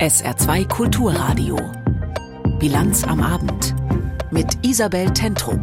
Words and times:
SR2 0.00 0.68
Kulturradio. 0.68 1.56
Bilanz 2.58 3.04
am 3.04 3.22
Abend. 3.22 3.76
Mit 4.32 4.58
Isabel 4.66 5.08
Tentrup. 5.12 5.60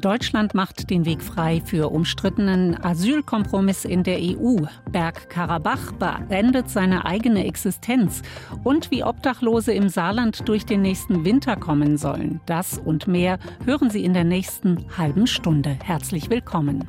Deutschland 0.00 0.52
macht 0.52 0.90
den 0.90 1.04
Weg 1.04 1.22
frei 1.22 1.62
für 1.64 1.92
umstrittenen 1.92 2.76
Asylkompromiss 2.82 3.84
in 3.84 4.02
der 4.02 4.18
EU. 4.18 4.56
Bergkarabach 4.90 5.92
beendet 5.92 6.70
seine 6.70 7.06
eigene 7.06 7.46
Existenz. 7.46 8.22
Und 8.64 8.90
wie 8.90 9.04
Obdachlose 9.04 9.72
im 9.72 9.88
Saarland 9.88 10.48
durch 10.48 10.66
den 10.66 10.82
nächsten 10.82 11.24
Winter 11.24 11.54
kommen 11.54 11.98
sollen. 11.98 12.40
Das 12.46 12.78
und 12.78 13.06
mehr 13.06 13.38
hören 13.64 13.90
Sie 13.90 14.04
in 14.04 14.12
der 14.12 14.24
nächsten 14.24 14.86
halben 14.98 15.28
Stunde. 15.28 15.78
Herzlich 15.84 16.30
willkommen. 16.30 16.88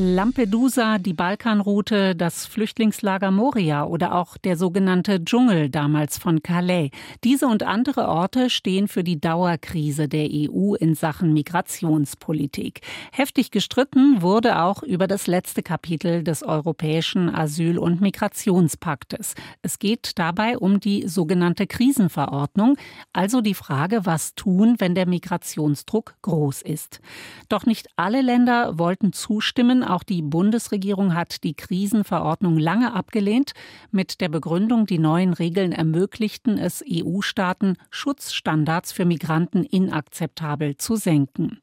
Lampedusa, 0.00 0.98
die 0.98 1.12
Balkanroute, 1.12 2.14
das 2.14 2.46
Flüchtlingslager 2.46 3.32
Moria 3.32 3.84
oder 3.84 4.14
auch 4.14 4.36
der 4.36 4.56
sogenannte 4.56 5.24
Dschungel 5.24 5.70
damals 5.70 6.18
von 6.18 6.40
Calais. 6.40 6.90
Diese 7.24 7.48
und 7.48 7.64
andere 7.64 8.06
Orte 8.06 8.48
stehen 8.48 8.86
für 8.86 9.02
die 9.02 9.20
Dauerkrise 9.20 10.06
der 10.06 10.28
EU 10.30 10.74
in 10.74 10.94
Sachen 10.94 11.32
Migrationspolitik. 11.32 12.82
Heftig 13.10 13.50
gestritten 13.50 14.22
wurde 14.22 14.62
auch 14.62 14.84
über 14.84 15.08
das 15.08 15.26
letzte 15.26 15.64
Kapitel 15.64 16.22
des 16.22 16.44
Europäischen 16.44 17.28
Asyl- 17.28 17.78
und 17.78 18.00
Migrationspaktes. 18.00 19.34
Es 19.62 19.80
geht 19.80 20.12
dabei 20.20 20.58
um 20.58 20.78
die 20.78 21.08
sogenannte 21.08 21.66
Krisenverordnung, 21.66 22.76
also 23.12 23.40
die 23.40 23.54
Frage, 23.54 24.06
was 24.06 24.36
tun, 24.36 24.76
wenn 24.78 24.94
der 24.94 25.08
Migrationsdruck 25.08 26.14
groß 26.22 26.62
ist. 26.62 27.00
Doch 27.48 27.66
nicht 27.66 27.88
alle 27.96 28.22
Länder 28.22 28.78
wollten 28.78 29.12
zustimmen, 29.12 29.82
auch 29.88 30.02
die 30.02 30.22
Bundesregierung 30.22 31.14
hat 31.14 31.42
die 31.44 31.54
Krisenverordnung 31.54 32.58
lange 32.58 32.94
abgelehnt, 32.94 33.52
mit 33.90 34.20
der 34.20 34.28
Begründung, 34.28 34.86
die 34.86 34.98
neuen 34.98 35.32
Regeln 35.32 35.72
ermöglichten 35.72 36.58
es 36.58 36.84
EU-Staaten, 36.88 37.76
Schutzstandards 37.90 38.92
für 38.92 39.04
Migranten 39.04 39.64
inakzeptabel 39.64 40.76
zu 40.76 40.96
senken. 40.96 41.60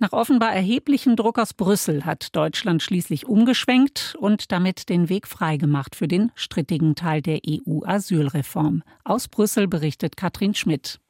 Nach 0.00 0.12
offenbar 0.12 0.52
erheblichem 0.52 1.16
Druck 1.16 1.40
aus 1.40 1.54
Brüssel 1.54 2.04
hat 2.04 2.36
Deutschland 2.36 2.84
schließlich 2.84 3.26
umgeschwenkt 3.26 4.14
und 4.20 4.52
damit 4.52 4.88
den 4.88 5.08
Weg 5.08 5.26
freigemacht 5.26 5.96
für 5.96 6.06
den 6.06 6.30
strittigen 6.36 6.94
Teil 6.94 7.20
der 7.20 7.40
EU-Asylreform. 7.44 8.84
Aus 9.02 9.26
Brüssel 9.26 9.66
berichtet 9.66 10.16
Katrin 10.16 10.54
Schmidt. 10.54 11.00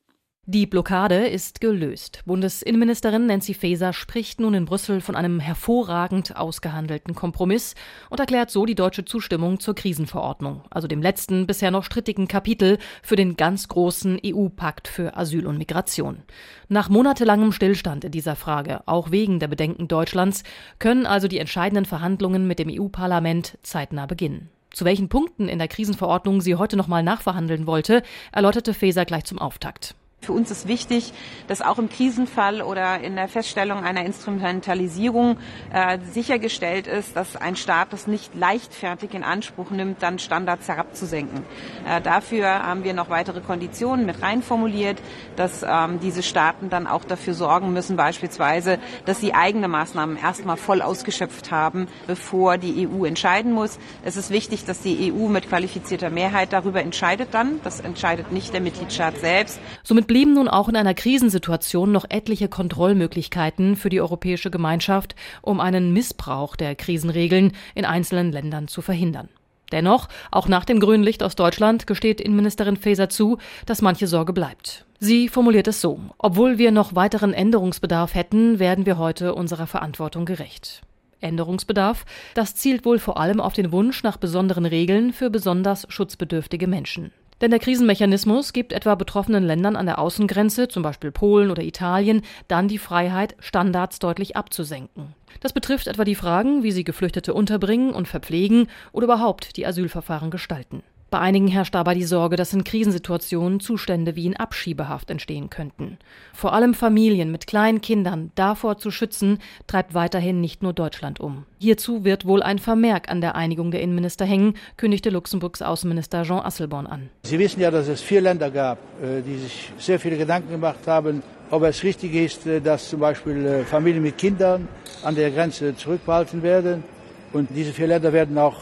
Die 0.50 0.64
Blockade 0.64 1.26
ist 1.26 1.60
gelöst. 1.60 2.22
Bundesinnenministerin 2.24 3.26
Nancy 3.26 3.52
Faeser 3.52 3.92
spricht 3.92 4.40
nun 4.40 4.54
in 4.54 4.64
Brüssel 4.64 5.02
von 5.02 5.14
einem 5.14 5.40
hervorragend 5.40 6.36
ausgehandelten 6.36 7.14
Kompromiss 7.14 7.74
und 8.08 8.18
erklärt 8.18 8.50
so 8.50 8.64
die 8.64 8.74
deutsche 8.74 9.04
Zustimmung 9.04 9.60
zur 9.60 9.74
Krisenverordnung, 9.74 10.62
also 10.70 10.88
dem 10.88 11.02
letzten 11.02 11.46
bisher 11.46 11.70
noch 11.70 11.84
strittigen 11.84 12.28
Kapitel 12.28 12.78
für 13.02 13.14
den 13.14 13.36
ganz 13.36 13.68
großen 13.68 14.18
EU-Pakt 14.24 14.88
für 14.88 15.18
Asyl 15.18 15.46
und 15.46 15.58
Migration. 15.58 16.22
Nach 16.70 16.88
monatelangem 16.88 17.52
Stillstand 17.52 18.04
in 18.04 18.12
dieser 18.12 18.34
Frage, 18.34 18.80
auch 18.86 19.10
wegen 19.10 19.40
der 19.40 19.48
Bedenken 19.48 19.86
Deutschlands, 19.86 20.44
können 20.78 21.04
also 21.04 21.28
die 21.28 21.40
entscheidenden 21.40 21.84
Verhandlungen 21.84 22.46
mit 22.46 22.58
dem 22.58 22.70
EU-Parlament 22.70 23.58
zeitnah 23.62 24.06
beginnen. 24.06 24.48
Zu 24.70 24.86
welchen 24.86 25.10
Punkten 25.10 25.46
in 25.46 25.58
der 25.58 25.68
Krisenverordnung 25.68 26.40
sie 26.40 26.54
heute 26.54 26.78
nochmal 26.78 27.02
nachverhandeln 27.02 27.66
wollte, 27.66 28.02
erläuterte 28.32 28.72
Faeser 28.72 29.04
gleich 29.04 29.24
zum 29.24 29.38
Auftakt. 29.38 29.94
Für 30.20 30.32
uns 30.32 30.50
ist 30.50 30.66
wichtig, 30.66 31.12
dass 31.46 31.62
auch 31.62 31.78
im 31.78 31.88
Krisenfall 31.88 32.60
oder 32.60 33.00
in 33.00 33.14
der 33.14 33.28
Feststellung 33.28 33.84
einer 33.84 34.04
Instrumentalisierung 34.04 35.38
äh, 35.72 35.98
sichergestellt 36.12 36.88
ist, 36.88 37.14
dass 37.16 37.36
ein 37.36 37.54
Staat 37.54 37.92
das 37.92 38.08
nicht 38.08 38.34
leichtfertig 38.34 39.14
in 39.14 39.22
Anspruch 39.22 39.70
nimmt, 39.70 40.02
dann 40.02 40.18
Standards 40.18 40.68
herabzusenken. 40.68 41.44
Äh, 41.88 42.00
dafür 42.00 42.48
haben 42.48 42.82
wir 42.82 42.94
noch 42.94 43.10
weitere 43.10 43.40
Konditionen 43.40 44.06
mit 44.06 44.20
reinformuliert, 44.20 44.98
dass 45.36 45.64
ähm, 45.66 46.00
diese 46.00 46.24
Staaten 46.24 46.68
dann 46.68 46.88
auch 46.88 47.04
dafür 47.04 47.34
sorgen 47.34 47.72
müssen, 47.72 47.96
beispielsweise, 47.96 48.80
dass 49.06 49.20
sie 49.20 49.34
eigene 49.34 49.68
Maßnahmen 49.68 50.16
erstmal 50.16 50.56
voll 50.56 50.82
ausgeschöpft 50.82 51.52
haben, 51.52 51.86
bevor 52.08 52.58
die 52.58 52.88
EU 52.88 53.04
entscheiden 53.04 53.52
muss. 53.52 53.78
Es 54.04 54.16
ist 54.16 54.30
wichtig, 54.30 54.64
dass 54.64 54.80
die 54.80 55.12
EU 55.12 55.28
mit 55.28 55.48
qualifizierter 55.48 56.10
Mehrheit 56.10 56.52
darüber 56.52 56.82
entscheidet 56.82 57.28
dann. 57.32 57.60
Das 57.62 57.78
entscheidet 57.78 58.32
nicht 58.32 58.52
der 58.52 58.60
Mitgliedstaat 58.60 59.18
selbst. 59.18 59.60
Somit 59.84 60.07
blieben 60.08 60.34
nun 60.34 60.48
auch 60.48 60.68
in 60.68 60.74
einer 60.74 60.94
Krisensituation 60.94 61.92
noch 61.92 62.06
etliche 62.08 62.48
Kontrollmöglichkeiten 62.48 63.76
für 63.76 63.90
die 63.90 64.00
Europäische 64.00 64.50
Gemeinschaft, 64.50 65.14
um 65.42 65.60
einen 65.60 65.92
Missbrauch 65.92 66.56
der 66.56 66.74
Krisenregeln 66.74 67.52
in 67.76 67.84
einzelnen 67.84 68.32
Ländern 68.32 68.66
zu 68.66 68.82
verhindern. 68.82 69.28
Dennoch, 69.70 70.08
auch 70.30 70.48
nach 70.48 70.64
dem 70.64 70.80
grünen 70.80 71.04
Licht 71.04 71.22
aus 71.22 71.36
Deutschland 71.36 71.86
gesteht 71.86 72.20
Innenministerin 72.20 72.76
Faeser 72.76 73.08
zu, 73.08 73.38
dass 73.66 73.82
manche 73.82 74.06
Sorge 74.06 74.32
bleibt. 74.32 74.86
Sie 74.98 75.28
formuliert 75.28 75.68
es 75.68 75.80
so: 75.80 76.00
Obwohl 76.18 76.58
wir 76.58 76.72
noch 76.72 76.94
weiteren 76.94 77.32
Änderungsbedarf 77.32 78.14
hätten, 78.14 78.58
werden 78.58 78.86
wir 78.86 78.98
heute 78.98 79.34
unserer 79.34 79.66
Verantwortung 79.66 80.24
gerecht. 80.24 80.82
Änderungsbedarf, 81.20 82.04
das 82.34 82.54
zielt 82.54 82.84
wohl 82.84 82.98
vor 82.98 83.18
allem 83.18 83.40
auf 83.40 83.52
den 83.52 83.72
Wunsch 83.72 84.02
nach 84.02 84.16
besonderen 84.16 84.66
Regeln 84.66 85.12
für 85.12 85.30
besonders 85.30 85.86
schutzbedürftige 85.88 86.66
Menschen. 86.66 87.12
Denn 87.40 87.50
der 87.50 87.60
Krisenmechanismus 87.60 88.52
gibt 88.52 88.72
etwa 88.72 88.94
betroffenen 88.94 89.44
Ländern 89.44 89.76
an 89.76 89.86
der 89.86 89.98
Außengrenze, 89.98 90.68
zum 90.68 90.82
Beispiel 90.82 91.12
Polen 91.12 91.50
oder 91.50 91.62
Italien, 91.62 92.22
dann 92.48 92.68
die 92.68 92.78
Freiheit, 92.78 93.36
Standards 93.38 93.98
deutlich 93.98 94.36
abzusenken. 94.36 95.14
Das 95.40 95.52
betrifft 95.52 95.86
etwa 95.86 96.04
die 96.04 96.16
Fragen, 96.16 96.62
wie 96.62 96.72
sie 96.72 96.84
Geflüchtete 96.84 97.32
unterbringen 97.34 97.92
und 97.92 98.08
verpflegen 98.08 98.66
oder 98.92 99.04
überhaupt 99.04 99.56
die 99.56 99.66
Asylverfahren 99.66 100.30
gestalten. 100.30 100.82
Bei 101.10 101.20
einigen 101.20 101.48
herrscht 101.48 101.74
dabei 101.74 101.94
die 101.94 102.04
Sorge, 102.04 102.36
dass 102.36 102.52
in 102.52 102.64
Krisensituationen 102.64 103.60
Zustände 103.60 104.14
wie 104.14 104.26
in 104.26 104.36
Abschiebehaft 104.36 105.10
entstehen 105.10 105.48
könnten. 105.48 105.96
Vor 106.34 106.52
allem 106.52 106.74
Familien 106.74 107.32
mit 107.32 107.46
kleinen 107.46 107.80
Kindern 107.80 108.30
davor 108.34 108.76
zu 108.76 108.90
schützen, 108.90 109.38
treibt 109.66 109.94
weiterhin 109.94 110.42
nicht 110.42 110.62
nur 110.62 110.74
Deutschland 110.74 111.18
um. 111.18 111.46
Hierzu 111.60 112.04
wird 112.04 112.26
wohl 112.26 112.42
ein 112.42 112.58
Vermerk 112.58 113.08
an 113.08 113.22
der 113.22 113.36
Einigung 113.36 113.70
der 113.70 113.80
Innenminister 113.80 114.26
hängen, 114.26 114.52
kündigte 114.76 115.08
Luxemburgs 115.08 115.62
Außenminister 115.62 116.24
Jean 116.24 116.44
Asselborn 116.44 116.86
an. 116.86 117.08
Sie 117.22 117.38
wissen 117.38 117.60
ja, 117.62 117.70
dass 117.70 117.88
es 117.88 118.02
vier 118.02 118.20
Länder 118.20 118.50
gab, 118.50 118.76
äh, 119.02 119.22
die 119.22 119.38
sich 119.38 119.72
sehr 119.78 119.98
viele 119.98 120.18
Gedanken 120.18 120.50
gemacht 120.50 120.86
haben, 120.86 121.22
ob 121.50 121.62
es 121.62 121.82
richtig 121.82 122.14
ist, 122.14 122.46
äh, 122.46 122.60
dass 122.60 122.90
zum 122.90 123.00
Beispiel 123.00 123.46
äh, 123.46 123.64
Familien 123.64 124.02
mit 124.02 124.18
Kindern 124.18 124.68
an 125.02 125.14
der 125.14 125.30
Grenze 125.30 125.74
zurückbehalten 125.74 126.42
werden. 126.42 126.84
Und 127.32 127.48
diese 127.54 127.72
vier 127.72 127.86
Länder 127.86 128.12
werden 128.12 128.36
auch 128.36 128.56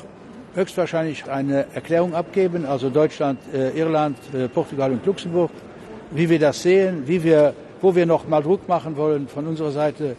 höchstwahrscheinlich 0.57 1.29
eine 1.29 1.67
Erklärung 1.75 2.15
abgeben, 2.15 2.67
also 2.67 2.91
Deutschland, 2.91 3.39
äh, 3.55 3.79
Irland, 3.79 4.17
äh, 4.35 4.49
Portugal 4.49 4.91
und 4.91 5.07
Luxemburg, 5.07 5.51
wie 6.11 6.29
wir 6.29 6.39
das 6.39 6.63
sehen, 6.63 7.05
wie 7.07 7.23
wir, 7.23 7.55
wo 7.81 7.95
wir 7.95 8.07
noch 8.07 8.27
mal 8.27 8.43
Druck 8.43 8.67
machen 8.69 8.97
wollen 8.97 9.29
von 9.29 9.47
unserer 9.47 9.71
Seite 9.71 10.17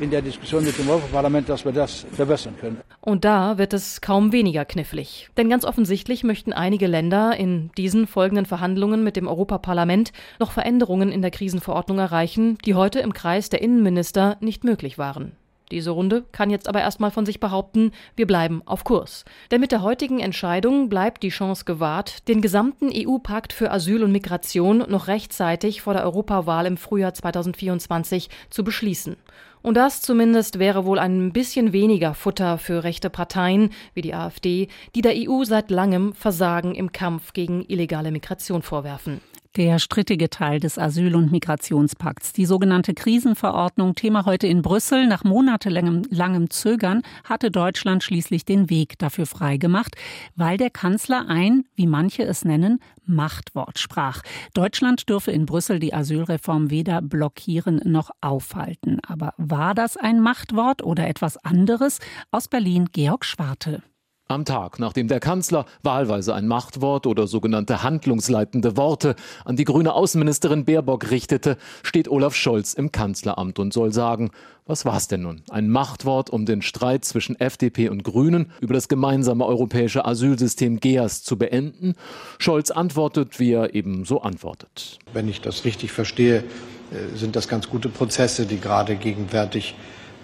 in 0.00 0.10
der 0.10 0.22
Diskussion 0.22 0.64
mit 0.64 0.78
dem 0.78 0.88
Europaparlament, 0.88 1.48
dass 1.48 1.64
wir 1.64 1.72
das 1.72 2.06
verbessern 2.12 2.54
können. 2.60 2.80
Und 3.00 3.24
da 3.24 3.58
wird 3.58 3.74
es 3.74 4.00
kaum 4.00 4.32
weniger 4.32 4.64
knifflig. 4.64 5.28
Denn 5.36 5.50
ganz 5.50 5.64
offensichtlich 5.64 6.24
möchten 6.24 6.52
einige 6.52 6.86
Länder 6.86 7.36
in 7.36 7.70
diesen 7.76 8.06
folgenden 8.06 8.46
Verhandlungen 8.46 9.04
mit 9.04 9.16
dem 9.16 9.26
Europaparlament 9.26 10.12
noch 10.38 10.52
Veränderungen 10.52 11.10
in 11.10 11.20
der 11.20 11.30
Krisenverordnung 11.30 11.98
erreichen, 11.98 12.56
die 12.64 12.74
heute 12.74 13.00
im 13.00 13.12
Kreis 13.12 13.50
der 13.50 13.60
Innenminister 13.60 14.36
nicht 14.40 14.64
möglich 14.64 14.98
waren. 14.98 15.32
Diese 15.72 15.90
Runde 15.90 16.24
kann 16.32 16.50
jetzt 16.50 16.68
aber 16.68 16.82
erstmal 16.82 17.10
von 17.10 17.24
sich 17.24 17.40
behaupten, 17.40 17.92
wir 18.14 18.26
bleiben 18.26 18.60
auf 18.66 18.84
Kurs. 18.84 19.24
Denn 19.50 19.62
mit 19.62 19.72
der 19.72 19.80
heutigen 19.80 20.20
Entscheidung 20.20 20.90
bleibt 20.90 21.22
die 21.22 21.30
Chance 21.30 21.64
gewahrt, 21.64 22.28
den 22.28 22.42
gesamten 22.42 22.90
EU-Pakt 22.94 23.54
für 23.54 23.70
Asyl 23.70 24.04
und 24.04 24.12
Migration 24.12 24.84
noch 24.86 25.08
rechtzeitig 25.08 25.80
vor 25.80 25.94
der 25.94 26.04
Europawahl 26.04 26.66
im 26.66 26.76
Frühjahr 26.76 27.14
2024 27.14 28.28
zu 28.50 28.64
beschließen. 28.64 29.16
Und 29.62 29.78
das 29.78 30.02
zumindest 30.02 30.58
wäre 30.58 30.84
wohl 30.84 30.98
ein 30.98 31.32
bisschen 31.32 31.72
weniger 31.72 32.12
Futter 32.12 32.58
für 32.58 32.84
rechte 32.84 33.08
Parteien 33.08 33.70
wie 33.94 34.02
die 34.02 34.12
AfD, 34.12 34.68
die 34.94 35.00
der 35.00 35.14
EU 35.16 35.44
seit 35.44 35.70
langem 35.70 36.12
Versagen 36.12 36.74
im 36.74 36.92
Kampf 36.92 37.32
gegen 37.32 37.64
illegale 37.66 38.12
Migration 38.12 38.60
vorwerfen. 38.60 39.22
Der 39.56 39.78
strittige 39.78 40.30
Teil 40.30 40.60
des 40.60 40.78
Asyl- 40.78 41.14
und 41.14 41.30
Migrationspakts, 41.30 42.32
die 42.32 42.46
sogenannte 42.46 42.94
Krisenverordnung, 42.94 43.94
Thema 43.94 44.24
heute 44.24 44.46
in 44.46 44.62
Brüssel. 44.62 45.06
Nach 45.06 45.24
monatelangem 45.24 46.04
langem 46.08 46.48
Zögern 46.48 47.02
hatte 47.24 47.50
Deutschland 47.50 48.02
schließlich 48.02 48.46
den 48.46 48.70
Weg 48.70 48.98
dafür 48.98 49.26
freigemacht, 49.26 49.94
weil 50.36 50.56
der 50.56 50.70
Kanzler 50.70 51.28
ein, 51.28 51.64
wie 51.74 51.86
manche 51.86 52.22
es 52.22 52.46
nennen, 52.46 52.78
Machtwort 53.04 53.78
sprach. 53.78 54.22
Deutschland 54.54 55.10
dürfe 55.10 55.32
in 55.32 55.44
Brüssel 55.44 55.80
die 55.80 55.92
Asylreform 55.92 56.70
weder 56.70 57.02
blockieren 57.02 57.82
noch 57.84 58.08
aufhalten. 58.22 59.00
Aber 59.06 59.34
war 59.36 59.74
das 59.74 59.98
ein 59.98 60.20
Machtwort 60.20 60.82
oder 60.82 61.06
etwas 61.06 61.36
anderes? 61.36 61.98
Aus 62.30 62.48
Berlin 62.48 62.88
Georg 62.90 63.26
Schwarte. 63.26 63.82
Am 64.32 64.46
Tag, 64.46 64.78
nachdem 64.78 65.08
der 65.08 65.20
Kanzler 65.20 65.66
wahlweise 65.82 66.34
ein 66.34 66.48
Machtwort 66.48 67.06
oder 67.06 67.26
sogenannte 67.26 67.82
handlungsleitende 67.82 68.78
Worte 68.78 69.14
an 69.44 69.56
die 69.56 69.64
grüne 69.64 69.92
Außenministerin 69.92 70.64
Baerbock 70.64 71.10
richtete, 71.10 71.58
steht 71.82 72.08
Olaf 72.08 72.34
Scholz 72.34 72.72
im 72.72 72.92
Kanzleramt 72.92 73.58
und 73.58 73.74
soll 73.74 73.92
sagen, 73.92 74.30
was 74.64 74.86
war 74.86 74.96
es 74.96 75.06
denn 75.06 75.20
nun? 75.20 75.42
Ein 75.50 75.68
Machtwort, 75.68 76.30
um 76.30 76.46
den 76.46 76.62
Streit 76.62 77.04
zwischen 77.04 77.38
FDP 77.38 77.90
und 77.90 78.04
Grünen 78.04 78.50
über 78.62 78.72
das 78.72 78.88
gemeinsame 78.88 79.44
europäische 79.44 80.06
Asylsystem 80.06 80.80
GEAS 80.80 81.22
zu 81.22 81.36
beenden? 81.36 81.94
Scholz 82.38 82.70
antwortet, 82.70 83.38
wie 83.38 83.52
er 83.52 83.74
eben 83.74 84.06
so 84.06 84.22
antwortet. 84.22 84.98
Wenn 85.12 85.28
ich 85.28 85.42
das 85.42 85.66
richtig 85.66 85.92
verstehe, 85.92 86.38
äh, 86.38 87.16
sind 87.18 87.36
das 87.36 87.48
ganz 87.48 87.68
gute 87.68 87.90
Prozesse, 87.90 88.46
die 88.46 88.58
gerade 88.58 88.96
gegenwärtig 88.96 89.74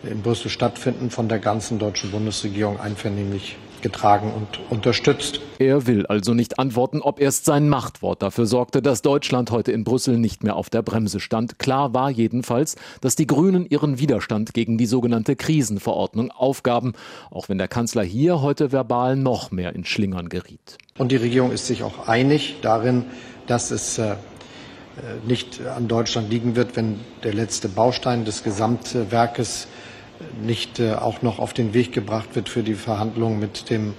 in 0.02 0.22
Brüssel 0.22 0.48
stattfinden, 0.48 1.10
von 1.10 1.28
der 1.28 1.40
ganzen 1.40 1.78
deutschen 1.78 2.10
Bundesregierung 2.10 2.80
einvernehmlich 2.80 3.56
getragen 3.82 4.32
und 4.32 4.60
unterstützt. 4.70 5.40
Er 5.58 5.86
will 5.86 6.06
also 6.06 6.34
nicht 6.34 6.58
antworten, 6.58 7.00
ob 7.00 7.20
erst 7.20 7.44
sein 7.44 7.68
Machtwort 7.68 8.22
dafür 8.22 8.46
sorgte, 8.46 8.82
dass 8.82 9.02
Deutschland 9.02 9.50
heute 9.50 9.72
in 9.72 9.84
Brüssel 9.84 10.18
nicht 10.18 10.44
mehr 10.44 10.56
auf 10.56 10.70
der 10.70 10.82
Bremse 10.82 11.20
stand. 11.20 11.58
Klar 11.58 11.94
war 11.94 12.10
jedenfalls, 12.10 12.76
dass 13.00 13.16
die 13.16 13.26
Grünen 13.26 13.66
ihren 13.66 13.98
Widerstand 13.98 14.54
gegen 14.54 14.78
die 14.78 14.86
sogenannte 14.86 15.36
Krisenverordnung 15.36 16.30
aufgaben, 16.30 16.92
auch 17.30 17.48
wenn 17.48 17.58
der 17.58 17.68
Kanzler 17.68 18.02
hier 18.02 18.42
heute 18.42 18.72
verbal 18.72 19.16
noch 19.16 19.50
mehr 19.50 19.74
in 19.74 19.84
Schlingern 19.84 20.28
geriet. 20.28 20.78
Und 20.96 21.12
die 21.12 21.16
Regierung 21.16 21.52
ist 21.52 21.66
sich 21.66 21.82
auch 21.82 22.08
einig 22.08 22.56
darin, 22.62 23.04
dass 23.46 23.70
es 23.70 23.98
äh, 23.98 24.16
nicht 25.26 25.60
an 25.66 25.88
Deutschland 25.88 26.30
liegen 26.30 26.56
wird, 26.56 26.76
wenn 26.76 27.00
der 27.22 27.34
letzte 27.34 27.68
Baustein 27.68 28.24
des 28.24 28.42
Gesamtwerkes 28.42 29.68
nicht 30.42 30.78
äh, 30.80 30.94
auch 30.94 31.22
noch 31.22 31.38
auf 31.38 31.52
den 31.52 31.74
Weg 31.74 31.92
gebracht 31.92 32.34
wird 32.34 32.48
für 32.48 32.62
die 32.62 32.74
Verhandlungen 32.74 33.38
mit 33.38 33.70
dem 33.70 33.94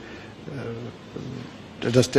das 1.79 2.09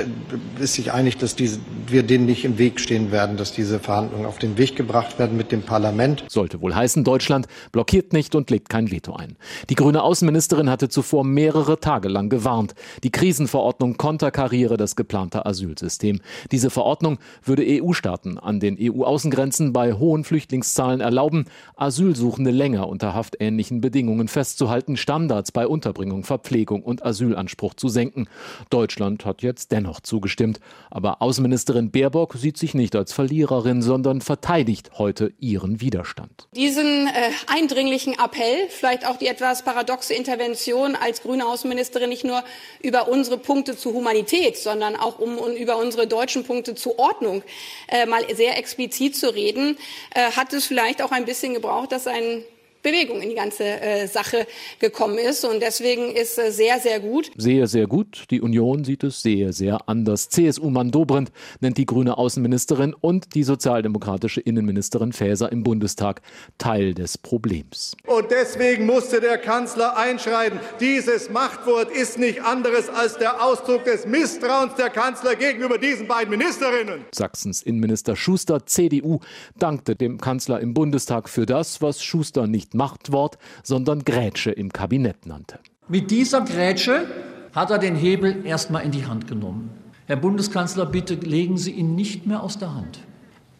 ist 0.59 0.75
sich 0.75 0.93
einig, 0.93 1.19
dass 1.19 1.37
diese, 1.37 1.61
wir 1.87 2.03
denen 2.03 2.27
nicht 2.27 2.45
im 2.45 2.59
Weg 2.59 2.81
stehen 2.81 3.13
werden, 3.13 3.37
dass 3.37 3.53
diese 3.53 3.79
Verhandlungen 3.79 4.27
auf 4.27 4.39
den 4.39 4.59
Weg 4.59 4.77
gebracht 4.77 5.19
werden 5.19 5.37
mit 5.37 5.53
dem 5.53 5.63
Parlament. 5.63 6.25
Sollte 6.29 6.61
wohl 6.61 6.75
heißen, 6.75 7.05
Deutschland 7.05 7.47
blockiert 7.73 8.13
nicht 8.13 8.35
und 8.35 8.51
legt 8.51 8.69
kein 8.69 8.91
Veto 8.91 9.15
ein. 9.15 9.37
Die 9.69 9.75
grüne 9.75 10.03
Außenministerin 10.03 10.71
hatte 10.71 10.89
zuvor 10.89 11.25
mehrere 11.25 11.81
Tage 11.81 12.09
lang 12.09 12.29
gewarnt. 12.29 12.75
Die 13.03 13.11
Krisenverordnung 13.11 13.97
konterkariere 13.97 14.77
das 14.77 14.97
geplante 14.97 15.45
Asylsystem. 15.47 16.21
Diese 16.51 16.71
Verordnung 16.71 17.19
würde 17.45 17.65
EU-Staaten 17.67 18.39
an 18.39 18.61
den 18.61 18.77
EU-Außengrenzen 18.81 19.73
bei 19.73 19.93
hohen 19.93 20.25
Flüchtlingszahlen 20.25 21.01
erlauben, 21.01 21.47
Asylsuchende 21.77 22.51
länger 22.51 22.89
unter 22.89 23.15
haftähnlichen 23.15 23.81
Bedingungen 23.81 24.29
festzuhalten, 24.29 24.97
Standards 24.97 25.53
bei 25.53 25.67
Unterbringung, 25.67 26.25
Verpflegung 26.25 26.83
und 26.83 27.05
Asylanspruch 27.05 27.75
zu 27.75 27.89
senken. 27.89 28.27
Deutschland 28.71 29.25
hat 29.25 29.43
jetzt 29.43 29.50
jetzt 29.51 29.73
dennoch 29.73 30.01
zugestimmt. 30.01 30.61
Aber 30.91 31.21
Außenministerin 31.21 31.91
Baerbock 31.91 32.35
sieht 32.35 32.57
sich 32.57 32.75
nicht 32.75 32.97
als 32.97 33.13
Verliererin, 33.13 33.83
sondern 33.83 34.21
verteidigt 34.21 34.93
heute 34.99 35.33
ihren 35.39 35.81
Widerstand. 35.81 36.49
Diesen 36.55 37.07
äh, 37.09 37.11
eindringlichen 37.47 38.15
Appell, 38.15 38.69
vielleicht 38.69 39.07
auch 39.07 39.17
die 39.17 39.27
etwas 39.27 39.63
paradoxe 39.63 40.15
Intervention 40.15 40.97
als 40.97 41.23
grüne 41.23 41.47
Außenministerin 41.47 42.09
nicht 42.09 42.25
nur 42.25 42.43
über 42.83 43.09
unsere 43.09 43.39
Punkte 43.39 43.77
zur 43.77 43.93
Humanität, 43.93 44.57
sondern 44.57 44.97
auch 44.97 45.19
um, 45.19 45.39
um 45.39 45.53
über 45.53 45.77
unsere 45.77 46.07
deutschen 46.07 46.45
Punkte 46.45 46.75
zur 46.75 46.99
Ordnung 46.99 47.43
äh, 47.89 48.07
mal 48.07 48.23
sehr 48.35 48.57
explizit 48.59 49.17
zu 49.17 49.35
reden, 49.35 49.77
äh, 50.15 50.31
hat 50.33 50.53
es 50.53 50.67
vielleicht 50.67 51.03
auch 51.03 51.13
ein 51.13 51.25
bisschen 51.25 51.55
gebraucht, 51.55 51.93
dass 51.93 52.07
ein 52.07 52.43
Bewegung 52.83 53.21
in 53.21 53.31
die 53.31 53.35
ganze 53.35 53.65
äh, 53.65 54.07
Sache 54.07 54.47
gekommen 54.79 55.19
ist. 55.19 55.45
Und 55.45 55.61
deswegen 55.61 56.15
ist 56.15 56.39
äh, 56.39 56.51
sehr, 56.51 56.79
sehr 56.81 57.01
gut. 57.01 57.31
Sehr, 57.37 57.67
sehr 57.67 57.87
gut. 57.87 58.25
Die 58.31 58.41
Union 58.41 58.85
sieht 58.85 59.05
es 59.05 59.23
sehr, 59.23 59.53
sehr 59.53 59.89
anders. 59.89 60.29
CSU-Mann 60.29 60.91
Dobrindt 60.91 61.31
nennt 61.61 61.79
die 61.79 61.87
grüne 61.87 62.19
Außenministerin 62.19 62.95
und 63.01 63.35
die 63.35 63.43
sozialdemokratische 63.43 64.41
Innenministerin 64.41 65.13
Faeser 65.13 65.53
im 65.53 65.63
Bundestag 65.63 66.23
Teil 66.59 66.95
des 66.95 67.19
Problems. 67.19 67.97
Und 68.07 68.31
deswegen 68.31 68.87
musste 68.87 69.21
der 69.21 69.39
Kanzler 69.39 69.97
einschreiten. 69.97 70.61
Dieses 70.81 71.31
Machtwort 71.31 71.91
ist 71.91 72.19
nicht 72.19 72.43
anderes 72.43 72.89
als 72.89 73.19
der 73.19 73.43
Ausdruck 73.43 73.85
des 73.85 74.07
Misstrauens 74.07 74.75
der 74.75 74.91
Kanzler 74.91 75.37
gegenüber 75.37 75.79
diesen 75.79 76.07
beiden 76.07 76.31
Ministerinnen. 76.31 77.05
Sachsens 77.13 77.63
Innenminister 77.63 78.17
Schuster, 78.17 78.67
CDU, 78.67 79.21
dankte 79.59 79.97
dem 79.97 80.19
Kanzler 80.19 80.61
im 80.61 80.75
Bundestag 80.75 81.29
für 81.29 81.47
das, 81.47 81.83
was 81.83 82.03
Schuster 82.03 82.47
nicht 82.47 82.70
nicht 82.71 82.75
Machtwort, 82.75 83.39
sondern 83.63 84.05
Grätsche 84.05 84.51
im 84.51 84.73
Kabinett 84.73 85.27
nannte. 85.27 85.59
Mit 85.89 86.11
dieser 86.11 86.43
Grätsche 86.43 87.07
hat 87.53 87.71
er 87.71 87.79
den 87.79 87.97
Hebel 87.97 88.47
erstmal 88.47 88.85
in 88.85 88.93
die 88.93 89.07
Hand 89.07 89.27
genommen. 89.27 89.71
Herr 90.07 90.17
Bundeskanzler, 90.17 90.87
bitte 90.87 91.15
legen 91.15 91.57
Sie 91.57 91.73
ihn 91.73 91.95
nicht 91.95 92.27
mehr 92.27 92.43
aus 92.43 92.59
der 92.59 92.75
Hand. 92.75 93.01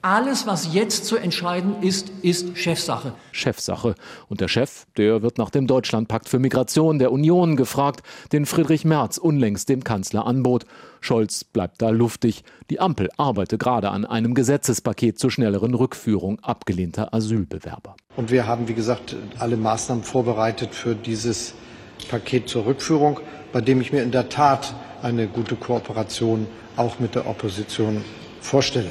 Alles, 0.03 0.47
was 0.47 0.73
jetzt 0.73 1.05
zu 1.05 1.19
entscheiden 1.19 1.83
ist, 1.83 2.11
ist 2.23 2.57
Chefsache. 2.57 3.13
Chefsache. 3.33 3.95
Und 4.29 4.41
der 4.41 4.49
Chef, 4.49 4.87
der 4.97 5.21
wird 5.21 5.37
nach 5.37 5.51
dem 5.51 5.67
Deutschlandpakt 5.67 6.27
für 6.27 6.39
Migration 6.39 6.99
der 6.99 7.13
Union 7.13 7.55
gefragt, 7.55 8.03
den 8.33 8.47
Friedrich 8.47 8.87
Merz 8.87 9.19
unlängst 9.19 9.69
dem 9.69 9.85
Kanzler 9.85 10.27
anbot. 10.27 10.65
Scholz 11.03 11.45
bleibt 11.45 11.83
da 11.83 11.91
luftig. 11.91 12.45
Die 12.71 12.81
Ampel 12.81 13.11
arbeite 13.19 13.59
gerade 13.59 13.91
an 13.91 14.07
einem 14.07 14.33
Gesetzespaket 14.33 15.19
zur 15.19 15.31
schnelleren 15.31 15.75
Rückführung 15.75 16.41
abgelehnter 16.41 17.13
Asylbewerber. 17.13 17.95
Und 18.17 18.31
wir 18.31 18.47
haben, 18.47 18.69
wie 18.69 18.75
gesagt, 18.75 19.17
alle 19.39 19.59
Maßnahmen 19.59 20.03
vorbereitet 20.03 20.75
für 20.75 20.95
dieses 20.95 21.53
Paket 22.09 22.49
zur 22.49 22.65
Rückführung, 22.65 23.21
bei 23.53 23.61
dem 23.61 23.83
ich 23.83 23.93
mir 23.93 24.03
in 24.03 24.13
der 24.13 24.31
Tat 24.31 24.75
eine 25.03 25.27
gute 25.27 25.57
Kooperation 25.57 26.47
auch 26.77 26.99
mit 27.01 27.15
der 27.15 27.27
Opposition 27.27 28.03
vorstelle. 28.41 28.89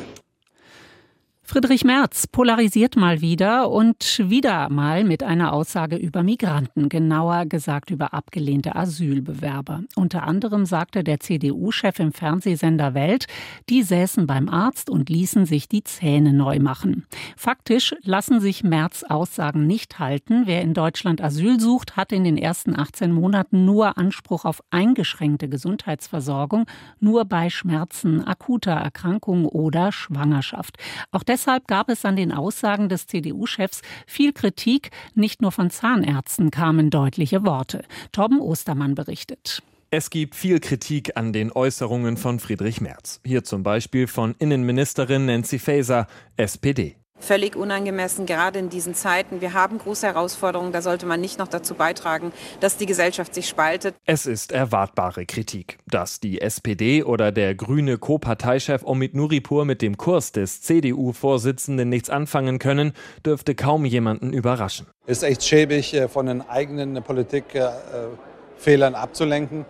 Friedrich 1.49 1.83
Merz 1.83 2.27
polarisiert 2.27 2.95
mal 2.95 3.21
wieder 3.21 3.71
und 3.71 4.21
wieder 4.29 4.69
mal 4.69 5.03
mit 5.03 5.23
einer 5.23 5.51
Aussage 5.51 5.95
über 5.95 6.21
Migranten, 6.21 6.89
genauer 6.89 7.47
gesagt 7.47 7.89
über 7.89 8.13
abgelehnte 8.13 8.75
Asylbewerber. 8.75 9.81
Unter 9.95 10.27
anderem 10.27 10.67
sagte 10.67 11.03
der 11.03 11.19
CDU-Chef 11.19 11.97
im 11.97 12.13
Fernsehsender 12.13 12.93
Welt, 12.93 13.25
die 13.67 13.81
säßen 13.81 14.27
beim 14.27 14.47
Arzt 14.47 14.91
und 14.91 15.09
ließen 15.09 15.47
sich 15.47 15.67
die 15.67 15.83
Zähne 15.83 16.33
neu 16.33 16.59
machen. 16.59 17.07
Faktisch 17.35 17.95
lassen 18.03 18.41
sich 18.41 18.63
Merz 18.63 19.01
Aussagen 19.01 19.65
nicht 19.65 19.97
halten. 19.97 20.43
Wer 20.45 20.61
in 20.61 20.75
Deutschland 20.75 21.19
Asyl 21.19 21.59
sucht, 21.59 21.97
hat 21.97 22.11
in 22.11 22.25
den 22.25 22.37
ersten 22.37 22.79
18 22.79 23.11
Monaten 23.11 23.65
nur 23.65 23.97
Anspruch 23.97 24.45
auf 24.45 24.61
eingeschränkte 24.69 25.49
Gesundheitsversorgung, 25.49 26.67
nur 26.99 27.25
bei 27.25 27.49
Schmerzen, 27.49 28.23
akuter 28.23 28.73
Erkrankung 28.73 29.47
oder 29.47 29.91
Schwangerschaft. 29.91 30.77
Auch 31.11 31.23
deshalb 31.39 31.67
gab 31.67 31.87
es 31.87 32.03
an 32.03 32.17
den 32.17 32.33
Aussagen 32.33 32.89
des 32.89 33.07
CDU-Chefs 33.07 33.81
viel 34.05 34.33
Kritik. 34.33 34.91
Nicht 35.15 35.41
nur 35.41 35.53
von 35.53 35.69
Zahnärzten 35.69 36.51
kamen 36.51 36.89
deutliche 36.89 37.45
Worte. 37.45 37.85
Torben 38.11 38.41
Ostermann 38.41 38.93
berichtet. 38.93 39.63
Es 39.89 40.09
gibt 40.09 40.35
viel 40.35 40.59
Kritik 40.59 41.15
an 41.15 41.31
den 41.31 41.51
Äußerungen 41.53 42.17
von 42.17 42.39
Friedrich 42.39 42.81
Merz. 42.81 43.21
Hier 43.25 43.45
zum 43.45 43.63
Beispiel 43.63 44.07
von 44.07 44.35
Innenministerin 44.37 45.25
Nancy 45.27 45.59
Faeser, 45.59 46.07
SPD 46.35 46.97
völlig 47.19 47.55
unangemessen, 47.55 48.25
gerade 48.25 48.59
in 48.59 48.69
diesen 48.69 48.95
Zeiten. 48.95 49.41
Wir 49.41 49.53
haben 49.53 49.77
große 49.77 50.07
Herausforderungen, 50.07 50.71
da 50.71 50.81
sollte 50.81 51.05
man 51.05 51.21
nicht 51.21 51.39
noch 51.39 51.47
dazu 51.47 51.75
beitragen, 51.75 52.31
dass 52.59 52.77
die 52.77 52.85
Gesellschaft 52.85 53.33
sich 53.33 53.47
spaltet. 53.47 53.95
Es 54.05 54.25
ist 54.25 54.51
erwartbare 54.51 55.25
Kritik. 55.25 55.77
Dass 55.87 56.19
die 56.19 56.41
SPD 56.41 57.03
oder 57.03 57.31
der 57.31 57.55
grüne 57.55 57.97
Co-Parteichef 57.97 58.83
Omid 58.83 59.13
Nuripur 59.15 59.65
mit 59.65 59.81
dem 59.81 59.97
Kurs 59.97 60.31
des 60.31 60.61
CDU-Vorsitzenden 60.61 61.89
nichts 61.89 62.09
anfangen 62.09 62.59
können, 62.59 62.93
dürfte 63.25 63.55
kaum 63.55 63.85
jemanden 63.85 64.33
überraschen. 64.33 64.87
Es 65.05 65.17
ist 65.17 65.23
echt 65.23 65.43
schäbig, 65.43 65.93
äh, 65.93 66.07
von 66.07 66.25
den 66.25 66.47
eigenen 66.47 67.01
Politikfehlern 67.03 68.95
abzulenken. 68.95 69.65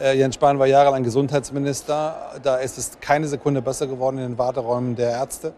Äh, 0.00 0.16
Jens 0.16 0.36
Spahn 0.36 0.58
war 0.58 0.66
jahrelang 0.66 1.02
Gesundheitsminister. 1.02 2.40
Da 2.42 2.56
ist 2.56 2.78
es 2.78 2.98
keine 3.00 3.28
Sekunde 3.28 3.60
besser 3.62 3.86
geworden 3.86 4.18
in 4.18 4.24
den 4.30 4.38
Warteräumen 4.38 4.96
der 4.96 5.10
Ärzte. 5.10 5.52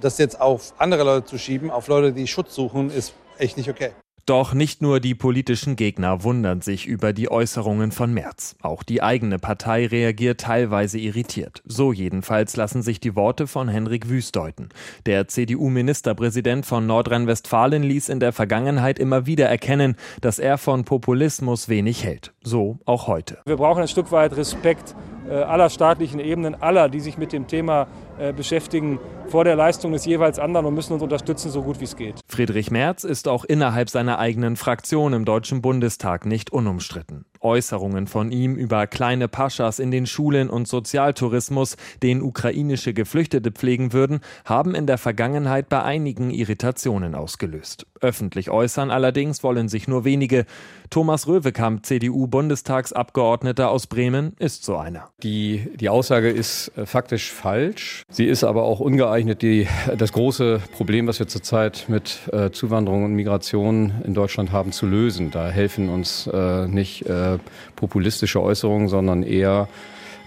Das 0.00 0.18
jetzt 0.18 0.40
auf 0.40 0.74
andere 0.78 1.04
Leute 1.04 1.26
zu 1.26 1.38
schieben, 1.38 1.70
auf 1.70 1.88
Leute, 1.88 2.12
die 2.12 2.26
Schutz 2.26 2.54
suchen, 2.54 2.90
ist 2.90 3.14
echt 3.38 3.56
nicht 3.56 3.68
okay. 3.68 3.90
Doch 4.26 4.54
nicht 4.54 4.80
nur 4.80 5.00
die 5.00 5.14
politischen 5.14 5.76
Gegner 5.76 6.24
wundern 6.24 6.62
sich 6.62 6.86
über 6.86 7.12
die 7.12 7.30
Äußerungen 7.30 7.92
von 7.92 8.14
Merz. 8.14 8.56
Auch 8.62 8.82
die 8.82 9.02
eigene 9.02 9.38
Partei 9.38 9.86
reagiert 9.86 10.40
teilweise 10.40 10.98
irritiert. 10.98 11.62
So 11.66 11.92
jedenfalls 11.92 12.56
lassen 12.56 12.80
sich 12.80 13.00
die 13.00 13.16
Worte 13.16 13.46
von 13.46 13.68
Henrik 13.68 14.08
Wüst 14.08 14.34
deuten. 14.34 14.70
Der 15.04 15.28
CDU-Ministerpräsident 15.28 16.64
von 16.64 16.86
Nordrhein-Westfalen 16.86 17.82
ließ 17.82 18.08
in 18.08 18.18
der 18.18 18.32
Vergangenheit 18.32 18.98
immer 18.98 19.26
wieder 19.26 19.46
erkennen, 19.46 19.94
dass 20.22 20.38
er 20.38 20.56
von 20.56 20.84
Populismus 20.84 21.68
wenig 21.68 22.02
hält. 22.02 22.32
So 22.42 22.78
auch 22.86 23.06
heute. 23.08 23.42
Wir 23.44 23.56
brauchen 23.56 23.82
ein 23.82 23.88
Stück 23.88 24.10
weit 24.10 24.34
Respekt 24.38 24.94
äh, 25.28 25.34
aller 25.34 25.68
staatlichen 25.68 26.18
Ebenen, 26.18 26.54
aller, 26.54 26.88
die 26.88 27.00
sich 27.00 27.18
mit 27.18 27.34
dem 27.34 27.46
Thema 27.46 27.88
beschäftigen 28.36 28.98
vor 29.28 29.44
der 29.44 29.56
Leistung 29.56 29.92
des 29.92 30.04
jeweils 30.04 30.38
anderen 30.38 30.66
und 30.66 30.74
müssen 30.74 30.92
uns 30.92 31.02
unterstützen, 31.02 31.50
so 31.50 31.62
gut 31.62 31.80
wie 31.80 31.84
es 31.84 31.96
geht. 31.96 32.20
Friedrich 32.28 32.70
Merz 32.70 33.04
ist 33.04 33.28
auch 33.28 33.44
innerhalb 33.44 33.90
seiner 33.90 34.18
eigenen 34.18 34.56
Fraktion 34.56 35.12
im 35.12 35.24
Deutschen 35.24 35.62
Bundestag 35.62 36.26
nicht 36.26 36.52
unumstritten. 36.52 37.24
Äußerungen 37.40 38.06
von 38.06 38.32
ihm 38.32 38.56
über 38.56 38.86
kleine 38.86 39.28
Paschas 39.28 39.78
in 39.78 39.90
den 39.90 40.06
Schulen 40.06 40.48
und 40.48 40.66
Sozialtourismus, 40.66 41.76
den 42.02 42.22
ukrainische 42.22 42.94
Geflüchtete 42.94 43.52
pflegen 43.52 43.92
würden, 43.92 44.20
haben 44.44 44.74
in 44.74 44.86
der 44.86 44.98
Vergangenheit 44.98 45.68
bei 45.68 45.82
einigen 45.82 46.30
Irritationen 46.30 47.14
ausgelöst. 47.14 47.86
Öffentlich 48.04 48.50
äußern 48.50 48.90
allerdings 48.90 49.42
wollen 49.42 49.70
sich 49.70 49.88
nur 49.88 50.04
wenige. 50.04 50.44
Thomas 50.90 51.26
Röwekamp, 51.26 51.86
CDU-Bundestagsabgeordneter 51.86 53.70
aus 53.70 53.86
Bremen, 53.86 54.34
ist 54.38 54.62
so 54.62 54.76
einer. 54.76 55.08
Die, 55.22 55.70
die 55.74 55.88
Aussage 55.88 56.28
ist 56.28 56.70
äh, 56.76 56.84
faktisch 56.84 57.32
falsch. 57.32 58.02
Sie 58.10 58.26
ist 58.26 58.44
aber 58.44 58.64
auch 58.64 58.80
ungeeignet, 58.80 59.40
die, 59.40 59.66
das 59.96 60.12
große 60.12 60.60
Problem, 60.72 61.06
was 61.06 61.18
wir 61.18 61.26
zurzeit 61.26 61.86
mit 61.88 62.28
äh, 62.30 62.50
Zuwanderung 62.50 63.04
und 63.04 63.14
Migration 63.14 63.94
in 64.04 64.12
Deutschland 64.12 64.52
haben, 64.52 64.72
zu 64.72 64.84
lösen. 64.84 65.30
Da 65.30 65.48
helfen 65.48 65.88
uns 65.88 66.26
äh, 66.26 66.68
nicht 66.68 67.06
äh, 67.06 67.38
populistische 67.74 68.42
Äußerungen, 68.42 68.88
sondern 68.88 69.22
eher 69.22 69.66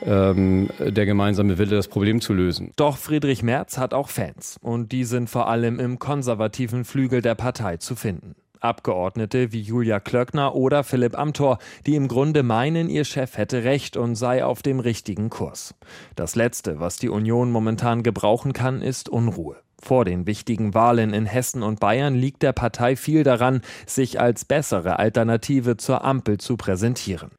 ähm, 0.06 0.70
der 0.80 1.06
gemeinsame 1.06 1.58
Wille, 1.58 1.76
das 1.76 1.88
Problem 1.88 2.22
zu 2.22 2.34
lösen. 2.34 2.72
Doch 2.76 2.98
Friedrich 2.98 3.44
Merz 3.44 3.78
hat 3.78 3.94
auch 3.94 4.10
Fans 4.10 4.58
und 4.62 4.92
die 4.92 5.04
sind 5.04 5.30
vor 5.30 5.48
allem 5.48 5.80
im 5.80 6.00
konservativen 6.00 6.86
Flügel 6.86 7.22
der 7.22 7.36
Partei 7.36 7.78
zu 7.78 7.96
finden. 7.96 8.36
Abgeordnete 8.60 9.52
wie 9.52 9.62
Julia 9.62 10.00
Klöckner 10.00 10.56
oder 10.56 10.84
Philipp 10.84 11.18
Amthor, 11.18 11.60
die 11.86 11.96
im 11.96 12.08
Grunde 12.08 12.44
meinen, 12.44 12.90
ihr 12.90 13.06
Chef 13.06 13.38
hätte 13.38 13.64
recht 13.64 13.98
und 13.98 14.16
sei 14.16 14.44
auf 14.44 14.62
dem 14.62 14.80
richtigen 14.80 15.30
Kurs. 15.30 15.76
Das 16.16 16.36
Letzte, 16.36 16.80
was 16.80 16.98
die 16.98 17.10
Union 17.10 17.52
momentan 17.52 18.04
gebrauchen 18.04 18.54
kann, 18.54 18.82
ist 18.82 19.10
Unruhe. 19.10 19.58
Vor 19.80 20.06
den 20.06 20.26
wichtigen 20.26 20.74
Wahlen 20.74 21.14
in 21.14 21.28
Hessen 21.28 21.62
und 21.62 21.80
Bayern 21.80 22.16
liegt 22.16 22.42
der 22.42 22.52
Partei 22.52 22.96
viel 22.96 23.24
daran, 23.24 23.62
sich 23.86 24.20
als 24.20 24.44
bessere 24.44 24.98
Alternative 24.98 25.78
zur 25.78 26.04
Ampel 26.04 26.40
zu 26.40 26.58
präsentieren. 26.58 27.30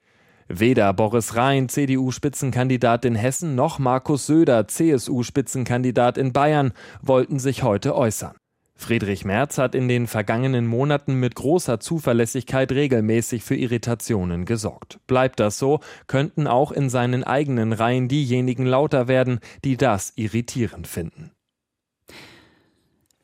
Weder 0.49 0.95
Boris 0.95 1.37
Rhein, 1.37 1.69
CDU-Spitzenkandidat 1.69 3.05
in 3.05 3.15
Hessen, 3.15 3.55
noch 3.55 3.79
Markus 3.79 4.25
Söder, 4.25 4.67
CSU-Spitzenkandidat 4.67 6.17
in 6.17 6.33
Bayern, 6.33 6.73
wollten 7.03 7.39
sich 7.39 7.63
heute 7.63 7.95
äußern. 7.95 8.35
Friedrich 8.75 9.27
Merz 9.27 9.59
hat 9.59 9.75
in 9.75 9.89
den 9.89 10.07
vergangenen 10.07 10.67
Monaten 10.67 11.15
mit 11.15 11.35
großer 11.35 11.81
Zuverlässigkeit 11.81 12.73
regelmäßig 12.73 13.43
für 13.43 13.57
Irritationen 13.57 14.47
gesorgt. 14.47 15.01
Bleibt 15.07 15.39
das 15.39 15.59
so, 15.59 15.81
könnten 16.07 16.47
auch 16.47 16.73
in 16.73 16.89
seinen 16.89 17.25
eigenen 17.25 17.75
Reihen 17.75 18.09
diejenigen 18.09 18.65
lauter 18.65 19.07
werden, 19.07 19.41
die 19.65 19.77
das 19.77 20.15
irritierend 20.17 20.87
finden. 20.87 21.33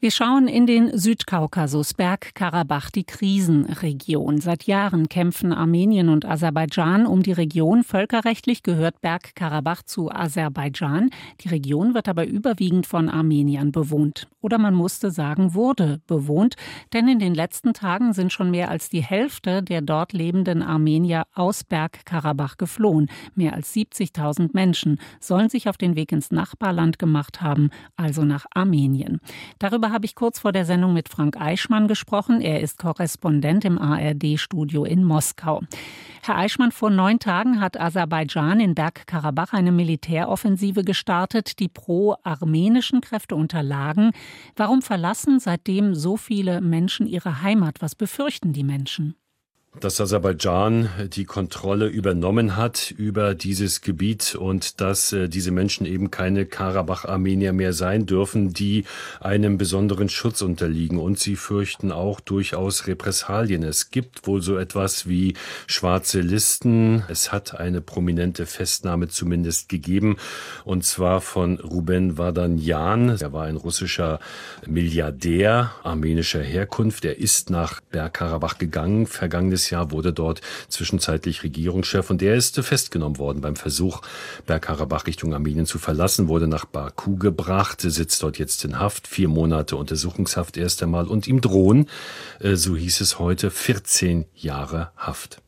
Wir 0.04 0.11
schauen 0.11 0.49
in 0.49 0.66
den 0.66 0.99
Südkaukasus, 0.99 1.94
Bergkarabach, 1.94 2.90
die 2.90 3.04
Krisenregion. 3.04 4.38
Seit 4.38 4.64
Jahren 4.64 5.08
kämpfen 5.08 5.50
Armenien 5.50 6.11
und 6.11 6.26
Aserbaidschan 6.26 7.06
um 7.06 7.23
die 7.23 7.32
Region. 7.32 7.84
Völkerrechtlich 7.84 8.62
gehört 8.62 9.00
Bergkarabach 9.00 9.82
zu 9.82 10.11
Aserbaidschan. 10.11 11.08
Die 11.40 11.49
Region 11.49 11.94
wird 11.94 12.11
aber 12.11 12.26
überwiegend 12.26 12.87
von 12.87 13.08
Armeniern 13.08 13.73
bewohnt. 13.73 14.28
Oder 14.42 14.58
man 14.58 14.75
musste 14.75 15.11
sagen, 15.11 15.54
wurde 15.54 16.02
bewohnt, 16.06 16.56
denn 16.92 17.08
in 17.08 17.18
den 17.18 17.34
letzten 17.34 17.73
Tagen 17.73 18.12
sind 18.12 18.30
schon 18.30 18.50
mehr 18.50 18.70
als 18.70 18.90
die 18.90 19.02
Hälfte 19.02 19.62
der 19.62 19.80
dort 19.80 20.12
lebenden 20.12 20.62
Armenier 20.62 21.23
aus 21.32 21.64
Bergkarabach 21.64 22.58
geflohen. 22.58 23.08
Mehr 23.34 23.54
als 23.54 23.75
70.000 23.75 24.50
Menschen 24.52 25.00
sollen 25.18 25.49
sich 25.49 25.66
auf 25.66 25.78
den 25.78 25.96
Weg 25.96 26.12
ins 26.12 26.30
Nachbarland 26.30 26.99
gemacht 26.99 27.40
haben, 27.40 27.70
also 27.96 28.26
nach 28.26 28.44
Armenien. 28.52 29.18
Darüber 29.58 29.93
habe 29.94 30.04
ich 30.06 30.16
kurz 30.16 30.40
vor 30.40 30.52
der 30.52 30.64
Sendung 30.64 30.92
mit 30.92 31.08
Frank 31.08 31.40
Eichmann 31.40 31.86
gesprochen. 31.88 32.40
Er 32.40 32.60
ist 32.60 32.78
Korrespondent 32.78 33.64
im 33.64 33.78
ARD-Studio 33.78 34.84
in 34.84 35.04
Moskau. 35.04 35.62
Herr 36.22 36.36
Eichmann, 36.36 36.72
vor 36.72 36.90
neun 36.90 37.20
Tagen 37.20 37.60
hat 37.60 37.80
Aserbaidschan 37.80 38.58
in 38.58 38.74
Bergkarabach 38.74 39.52
eine 39.52 39.70
Militäroffensive 39.70 40.82
gestartet, 40.82 41.60
die 41.60 41.68
pro-armenischen 41.68 43.00
Kräfte 43.00 43.36
unterlagen. 43.36 44.10
Warum 44.56 44.82
verlassen 44.82 45.38
seitdem 45.38 45.94
so 45.94 46.16
viele 46.16 46.60
Menschen 46.60 47.06
ihre 47.06 47.42
Heimat? 47.42 47.80
Was 47.80 47.94
befürchten 47.94 48.52
die 48.52 48.64
Menschen? 48.64 49.14
Dass 49.80 50.00
Aserbaidschan 50.00 50.88
die 51.14 51.24
Kontrolle 51.24 51.86
übernommen 51.88 52.56
hat 52.56 52.92
über 52.96 53.34
dieses 53.34 53.80
Gebiet 53.80 54.34
und 54.34 54.80
dass 54.80 55.12
äh, 55.12 55.28
diese 55.28 55.50
Menschen 55.50 55.84
eben 55.84 56.10
keine 56.10 56.46
Karabach-Armenier 56.46 57.52
mehr 57.52 57.72
sein 57.72 58.06
dürfen, 58.06 58.52
die 58.52 58.84
einem 59.20 59.58
besonderen 59.58 60.08
Schutz 60.08 60.42
unterliegen. 60.42 60.98
Und 60.98 61.18
sie 61.18 61.36
fürchten 61.36 61.90
auch 61.90 62.20
durchaus 62.20 62.86
Repressalien. 62.86 63.62
Es 63.64 63.90
gibt 63.90 64.26
wohl 64.26 64.42
so 64.42 64.56
etwas 64.56 65.08
wie 65.08 65.34
schwarze 65.66 66.20
Listen. 66.20 67.02
Es 67.08 67.32
hat 67.32 67.58
eine 67.58 67.80
prominente 67.80 68.46
Festnahme 68.46 69.08
zumindest 69.08 69.68
gegeben, 69.68 70.16
und 70.64 70.84
zwar 70.84 71.20
von 71.20 71.58
Ruben 71.58 72.16
Vardanyan. 72.16 73.16
Er 73.20 73.32
war 73.32 73.44
ein 73.44 73.56
russischer 73.56 74.20
Milliardär 74.66 75.72
armenischer 75.82 76.42
Herkunft. 76.42 77.04
Er 77.04 77.18
ist 77.18 77.50
nach 77.50 77.80
Bergkarabach 77.80 78.58
gegangen, 78.58 79.06
vergangenes 79.06 79.63
letztes 79.64 79.71
Jahr 79.71 79.90
wurde 79.90 80.12
dort 80.12 80.40
zwischenzeitlich 80.68 81.42
Regierungschef 81.42 82.11
und 82.11 82.21
der 82.21 82.35
ist 82.35 82.59
festgenommen 82.61 83.18
worden 83.18 83.40
beim 83.40 83.56
Versuch, 83.56 84.02
Bergkarabach 84.47 85.06
Richtung 85.06 85.33
Armenien 85.33 85.66
zu 85.66 85.78
verlassen, 85.78 86.28
wurde 86.28 86.47
nach 86.47 86.66
Baku 86.66 87.16
gebracht, 87.16 87.80
sitzt 87.80 88.23
dort 88.23 88.38
jetzt 88.38 88.64
in 88.64 88.78
Haft, 88.78 89.09
vier 89.09 89.28
Monate 89.28 89.76
Untersuchungshaft 89.76 90.56
erst 90.56 90.83
einmal 90.83 91.06
und 91.06 91.26
ihm 91.26 91.40
drohen, 91.40 91.88
äh, 92.40 92.56
so 92.56 92.76
hieß 92.76 93.00
es 93.00 93.18
heute, 93.18 93.50
14 93.50 94.26
Jahre 94.35 94.90
Haft. 94.97 95.40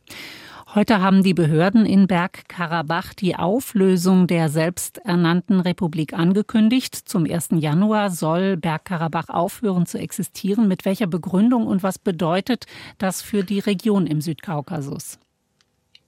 Heute 0.76 1.00
haben 1.00 1.23
die 1.23 1.33
Behörden 1.33 1.87
in 1.87 2.06
Bergkarabach 2.06 3.14
die 3.14 3.35
Auflösung 3.35 4.26
der 4.26 4.50
selbsternannten 4.50 5.61
Republik 5.61 6.12
angekündigt. 6.12 6.95
Zum 6.95 7.25
1. 7.25 7.49
Januar 7.52 8.11
soll 8.11 8.59
Bergkarabach 8.59 9.30
aufhören 9.30 9.87
zu 9.87 9.97
existieren. 9.97 10.68
Mit 10.68 10.85
welcher 10.85 11.06
Begründung 11.06 11.66
und 11.66 11.83
was 11.83 11.99
bedeutet 11.99 12.66
das 12.99 13.23
für 13.23 13.42
die 13.42 13.61
Region 13.61 14.06
im 14.06 14.21
Südkaukasus? 14.21 15.18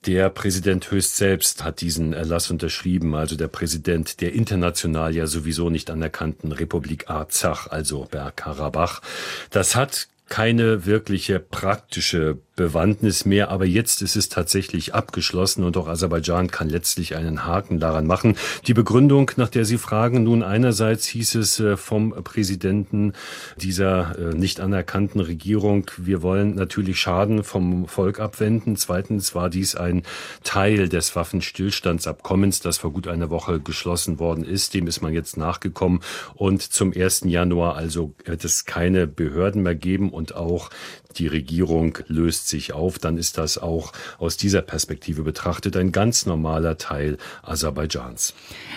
Der 0.05 0.29
Präsident 0.29 0.91
höchst 0.91 1.17
selbst 1.17 1.65
hat 1.65 1.81
diesen 1.81 2.13
Erlass 2.13 2.51
unterschrieben, 2.51 3.15
also 3.15 3.37
der 3.37 3.49
Präsident 3.49 4.21
der 4.21 4.35
international 4.35 5.17
ja 5.17 5.27
sowieso 5.27 5.71
nicht 5.71 5.91
anerkannten 5.91 6.53
Republik 6.53 7.09
Arzach, 7.09 7.69
also 7.69 8.07
Bergkarabach. 8.11 9.01
Das 9.49 9.75
hat 9.75 10.09
keine 10.29 10.85
wirkliche 10.85 11.41
praktische 11.41 12.37
Bewandtnis 12.59 13.25
mehr, 13.25 13.51
aber 13.51 13.67
jetzt 13.67 14.03
ist 14.03 14.17
es 14.17 14.29
tatsächlich 14.29 14.93
abgeschlossen 14.93 15.63
und 15.63 15.77
auch 15.77 15.87
Aserbaidschan 15.87 16.51
kann 16.51 16.69
letztlich 16.69 17.15
einen 17.15 17.47
Haken 17.47 17.79
daran 17.79 18.05
machen. 18.05 18.37
Die 18.67 18.75
Begründung, 18.75 19.31
nach 19.37 19.49
der 19.49 19.65
Sie 19.65 19.79
fragen, 19.79 20.25
nun 20.25 20.43
einerseits 20.43 21.07
hieß 21.07 21.37
es 21.37 21.61
äh, 21.61 21.77
vom 21.77 22.11
Präsidenten 22.25 23.13
dieser 23.59 24.19
äh, 24.19 24.35
nicht 24.35 24.59
anerkannten 24.59 25.21
Regierung, 25.21 25.89
wir 25.97 26.21
wollen 26.21 26.57
natürlich 26.57 26.99
Schaden 26.99 27.45
vom 27.45 27.87
Volk 27.87 28.19
abwenden. 28.19 28.75
Zweitens 28.77 29.37
war 29.37 29.51
dies 29.51 29.77
ein 29.77 30.03
Teil 30.43 30.89
des 30.89 31.15
Waffenstillstandsabkommens, 31.15 32.59
das 32.59 32.79
vor 32.79 32.93
gut 32.93 33.07
einer 33.07 33.31
Woche 33.31 33.61
geschlossen 33.61 34.19
worden 34.19 34.45
ist. 34.45 34.75
Dem 34.75 34.89
ist 34.89 35.01
man 35.01 35.15
jetzt 35.15 35.37
nachgekommen 35.37 36.01
und 36.35 36.63
zum 36.63 36.93
1. 36.93 37.23
Januar 37.27 37.77
also 37.77 38.15
wird 38.25 38.45
es 38.45 38.65
keine 38.65 39.07
Behörden 39.07 39.63
mehr 39.63 39.77
geben 39.77 40.11
und 40.11 40.35
auch 40.35 40.71
die 41.17 41.27
Regierung 41.27 41.99
löst 42.07 42.49
sich 42.49 42.73
auf, 42.73 42.99
dann 42.99 43.17
ist 43.17 43.39
das 43.39 43.59
auch 43.59 43.93
aus 44.19 44.37
dieser 44.37 44.63
Perspektive 44.63 45.23
betrachtet 45.23 45.77
ein 45.77 45.93
ganz 45.93 46.27
normaler 46.27 46.79
Teil 46.79 47.17
Aserbaidschans. 47.43 48.35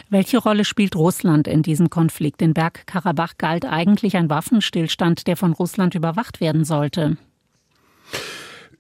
Welche 0.10 0.38
Rolle 0.38 0.66
spielt 0.66 0.96
Russland 0.96 1.48
in 1.48 1.62
diesem 1.62 1.90
Konflikt? 1.90 2.42
In 2.42 2.54
Bergkarabach 2.54 3.34
galt 3.38 3.66
eigentlich 3.66 4.16
ein 4.16 4.30
Waffenstillstand, 4.30 5.28
der 5.28 5.38
von 5.38 5.54
Russland 5.54 5.96
überwacht 5.96 6.42
werden 6.42 6.66
sollte 6.66 7.18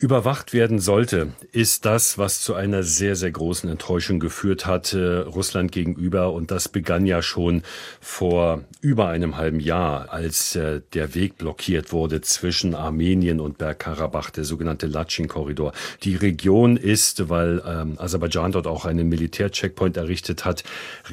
überwacht 0.01 0.51
werden 0.51 0.79
sollte, 0.79 1.34
ist 1.51 1.86
das, 1.86 2.17
was 2.17 2.41
zu 2.41 2.55
einer 2.55 2.81
sehr, 2.81 3.15
sehr 3.15 3.29
großen 3.29 3.70
Enttäuschung 3.70 4.20
geführt 4.20 4.65
hat, 4.65 4.96
Russland 4.96 5.72
gegenüber. 5.72 6.34
Und 6.34 6.50
das 6.50 6.70
begann 6.70 7.05
ja 7.05 7.22
schon 7.22 7.62
vor 8.00 8.63
über 8.81 9.10
einem 9.10 9.38
halben 9.38 9.60
Jahr, 9.60 10.12
als 10.12 10.55
äh, 10.55 10.81
der 10.93 11.13
Weg 11.13 11.38
blockiert 11.38 11.91
wurde 11.93 12.22
zwischen 12.22 12.74
Armenien 12.74 13.39
und 13.39 13.60
Bergkarabach, 13.60 14.31
der 14.31 14.43
sogenannte 14.43 14.88
Latschin-Korridor. 14.88 15.72
Die 16.01 16.15
Region 16.15 16.77
ist, 16.77 17.29
weil 17.29 17.62
ähm, 17.63 18.00
Aserbaidschan 18.00 18.53
dort 18.53 18.65
auch 18.65 18.86
einen 18.86 19.08
Militärcheckpoint 19.08 19.98
errichtet 19.98 20.46
hat, 20.46 20.63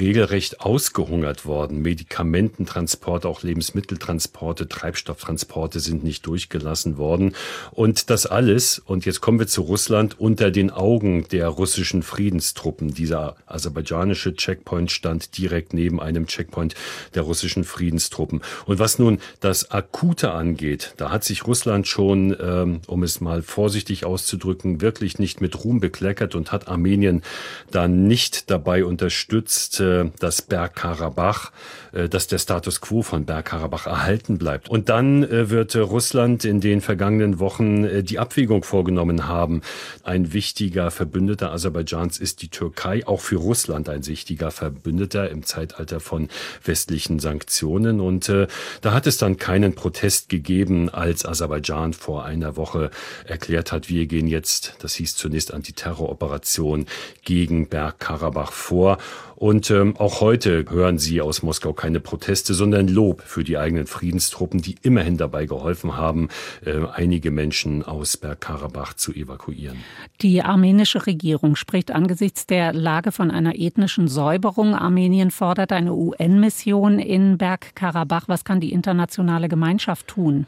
regelrecht 0.00 0.62
ausgehungert 0.62 1.44
worden. 1.44 1.82
Medikamententransporte, 1.82 3.28
auch 3.28 3.42
Lebensmitteltransporte, 3.42 4.66
Treibstofftransporte 4.66 5.78
sind 5.78 6.04
nicht 6.04 6.26
durchgelassen 6.26 6.96
worden. 6.96 7.34
Und 7.72 8.08
das 8.08 8.24
alles 8.24 8.77
Und 8.78 9.06
jetzt 9.06 9.20
kommen 9.20 9.38
wir 9.38 9.46
zu 9.46 9.62
Russland 9.62 10.18
unter 10.20 10.50
den 10.50 10.70
Augen 10.70 11.26
der 11.28 11.48
russischen 11.48 12.02
Friedenstruppen. 12.02 12.94
Dieser 12.94 13.36
aserbaidschanische 13.46 14.34
Checkpoint 14.34 14.90
stand 14.90 15.36
direkt 15.38 15.74
neben 15.74 16.00
einem 16.00 16.26
Checkpoint 16.26 16.74
der 17.14 17.22
russischen 17.22 17.64
Friedenstruppen. 17.64 18.42
Und 18.66 18.78
was 18.78 18.98
nun 18.98 19.18
das 19.40 19.70
Akute 19.70 20.32
angeht, 20.32 20.94
da 20.96 21.10
hat 21.10 21.24
sich 21.24 21.46
Russland 21.46 21.86
schon, 21.86 22.36
ähm, 22.40 22.80
um 22.86 23.02
es 23.02 23.20
mal 23.20 23.42
vorsichtig 23.42 24.04
auszudrücken, 24.04 24.80
wirklich 24.80 25.18
nicht 25.18 25.40
mit 25.40 25.64
Ruhm 25.64 25.80
bekleckert 25.80 26.34
und 26.34 26.52
hat 26.52 26.68
Armenien 26.68 27.22
dann 27.70 28.06
nicht 28.06 28.50
dabei 28.50 28.84
unterstützt, 28.84 29.80
äh, 29.80 30.10
dass 30.18 30.42
Bergkarabach, 30.42 31.52
äh, 31.92 32.08
dass 32.08 32.26
der 32.26 32.38
Status 32.38 32.80
quo 32.80 33.02
von 33.02 33.24
Bergkarabach 33.24 33.86
erhalten 33.86 34.38
bleibt. 34.38 34.68
Und 34.68 34.88
dann 34.88 35.22
äh, 35.22 35.50
wird 35.50 35.76
Russland 35.76 36.44
in 36.44 36.60
den 36.60 36.80
vergangenen 36.80 37.38
Wochen 37.38 38.04
die 38.04 38.18
Abwägung 38.18 38.64
vorgenommen 38.68 39.26
haben. 39.26 39.62
Ein 40.04 40.32
wichtiger 40.32 40.90
Verbündeter 40.90 41.52
Aserbaidschans 41.52 42.18
ist 42.18 42.42
die 42.42 42.48
Türkei, 42.48 43.06
auch 43.06 43.20
für 43.20 43.36
Russland 43.36 43.88
ein 43.88 44.06
wichtiger 44.06 44.50
Verbündeter 44.50 45.30
im 45.30 45.42
Zeitalter 45.42 46.00
von 46.00 46.28
westlichen 46.64 47.18
Sanktionen. 47.18 48.00
Und 48.00 48.28
äh, 48.28 48.46
da 48.82 48.92
hat 48.92 49.06
es 49.06 49.16
dann 49.16 49.38
keinen 49.38 49.74
Protest 49.74 50.28
gegeben, 50.28 50.90
als 50.90 51.24
Aserbaidschan 51.24 51.94
vor 51.94 52.24
einer 52.24 52.56
Woche 52.56 52.90
erklärt 53.24 53.72
hat, 53.72 53.88
wir 53.88 54.06
gehen 54.06 54.26
jetzt, 54.26 54.74
das 54.80 54.94
hieß 54.94 55.16
zunächst 55.16 55.54
Antiterroroperation 55.54 56.86
gegen 57.24 57.68
Bergkarabach 57.68 58.52
vor. 58.52 58.98
Und 59.38 59.70
ähm, 59.70 59.96
auch 59.98 60.20
heute 60.20 60.64
hören 60.68 60.98
Sie 60.98 61.20
aus 61.20 61.44
Moskau 61.44 61.72
keine 61.72 62.00
Proteste, 62.00 62.54
sondern 62.54 62.88
Lob 62.88 63.22
für 63.22 63.44
die 63.44 63.56
eigenen 63.56 63.86
Friedenstruppen, 63.86 64.60
die 64.60 64.74
immerhin 64.82 65.16
dabei 65.16 65.46
geholfen 65.46 65.96
haben, 65.96 66.28
äh, 66.64 66.80
einige 66.92 67.30
Menschen 67.30 67.84
aus 67.84 68.16
Bergkarabach 68.16 68.57
zu 68.96 69.12
evakuieren. 69.12 69.78
Die 70.20 70.42
armenische 70.42 71.06
Regierung 71.06 71.56
spricht 71.56 71.90
angesichts 71.90 72.46
der 72.46 72.72
Lage 72.72 73.12
von 73.12 73.30
einer 73.30 73.58
ethnischen 73.58 74.08
Säuberung. 74.08 74.74
Armenien 74.74 75.30
fordert 75.30 75.72
eine 75.72 75.94
UN-Mission 75.94 76.98
in 76.98 77.38
Bergkarabach. 77.38 78.24
Was 78.28 78.44
kann 78.44 78.60
die 78.60 78.72
internationale 78.72 79.48
Gemeinschaft 79.48 80.08
tun? 80.08 80.46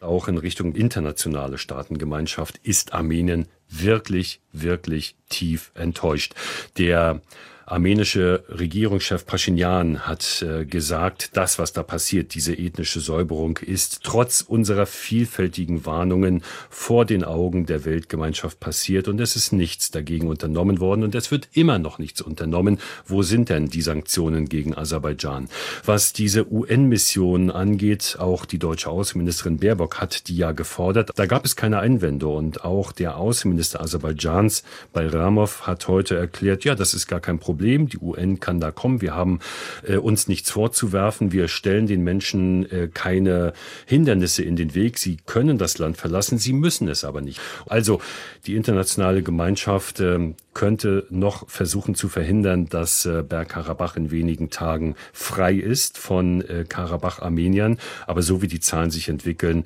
Auch 0.00 0.28
in 0.28 0.36
Richtung 0.36 0.74
internationale 0.74 1.56
Staatengemeinschaft 1.56 2.58
ist 2.62 2.92
Armenien 2.92 3.46
wirklich, 3.70 4.40
wirklich 4.52 5.16
tief 5.30 5.72
enttäuscht. 5.74 6.34
Der 6.76 7.22
armenische 7.66 8.44
Regierungschef 8.48 9.24
Pashinyan 9.24 10.00
hat 10.00 10.42
äh, 10.42 10.66
gesagt, 10.66 11.30
das, 11.36 11.58
was 11.58 11.72
da 11.72 11.82
passiert, 11.82 12.34
diese 12.34 12.54
ethnische 12.54 13.00
Säuberung, 13.00 13.58
ist 13.58 14.00
trotz 14.02 14.42
unserer 14.42 14.86
vielfältigen 14.86 15.86
Warnungen 15.86 16.42
vor 16.68 17.04
den 17.06 17.24
Augen 17.24 17.66
der 17.66 17.84
Weltgemeinschaft 17.84 18.60
passiert 18.60 19.08
und 19.08 19.20
es 19.20 19.36
ist 19.36 19.52
nichts 19.52 19.90
dagegen 19.90 20.28
unternommen 20.28 20.78
worden 20.80 21.04
und 21.04 21.14
es 21.14 21.30
wird 21.30 21.48
immer 21.52 21.78
noch 21.78 21.98
nichts 21.98 22.20
unternommen. 22.20 22.78
Wo 23.06 23.22
sind 23.22 23.48
denn 23.48 23.68
die 23.68 23.82
Sanktionen 23.82 24.48
gegen 24.48 24.76
Aserbaidschan? 24.76 25.48
Was 25.84 26.12
diese 26.12 26.52
UN-Mission 26.52 27.50
angeht, 27.50 28.16
auch 28.18 28.44
die 28.44 28.58
deutsche 28.58 28.90
Außenministerin 28.90 29.58
Baerbock 29.58 30.00
hat 30.00 30.28
die 30.28 30.36
ja 30.36 30.52
gefordert. 30.52 31.10
Da 31.14 31.26
gab 31.26 31.44
es 31.44 31.56
keine 31.56 31.78
Einwände 31.78 32.26
und 32.26 32.64
auch 32.64 32.92
der 32.92 33.16
Außenminister 33.16 33.80
Aserbaidschans, 33.80 34.64
Bayramov, 34.92 35.66
hat 35.66 35.88
heute 35.88 36.16
erklärt, 36.16 36.64
ja, 36.64 36.74
das 36.74 36.92
ist 36.92 37.06
gar 37.06 37.20
kein 37.20 37.38
Problem. 37.38 37.53
Problem. 37.54 37.88
Die 37.88 37.98
UN 37.98 38.40
kann 38.40 38.58
da 38.58 38.72
kommen. 38.72 39.00
Wir 39.00 39.14
haben 39.14 39.38
äh, 39.86 39.96
uns 39.96 40.26
nichts 40.26 40.50
vorzuwerfen. 40.50 41.30
Wir 41.30 41.46
stellen 41.46 41.86
den 41.86 42.02
Menschen 42.02 42.68
äh, 42.68 42.88
keine 42.92 43.52
Hindernisse 43.86 44.42
in 44.42 44.56
den 44.56 44.74
Weg. 44.74 44.98
Sie 44.98 45.18
können 45.24 45.56
das 45.56 45.78
Land 45.78 45.96
verlassen, 45.96 46.36
sie 46.38 46.52
müssen 46.52 46.88
es 46.88 47.04
aber 47.04 47.20
nicht. 47.20 47.40
Also 47.66 48.00
die 48.44 48.56
internationale 48.56 49.22
Gemeinschaft 49.22 50.00
äh, 50.00 50.34
könnte 50.52 51.06
noch 51.10 51.48
versuchen 51.48 51.94
zu 51.94 52.08
verhindern, 52.08 52.66
dass 52.66 53.06
äh, 53.06 53.22
Bergkarabach 53.22 53.96
in 53.96 54.10
wenigen 54.10 54.50
Tagen 54.50 54.96
frei 55.12 55.54
ist 55.54 55.96
von 55.96 56.42
äh, 56.42 56.64
Karabach-Armeniern. 56.68 57.78
Aber 58.08 58.22
so 58.22 58.42
wie 58.42 58.48
die 58.48 58.58
Zahlen 58.58 58.90
sich 58.90 59.08
entwickeln, 59.08 59.62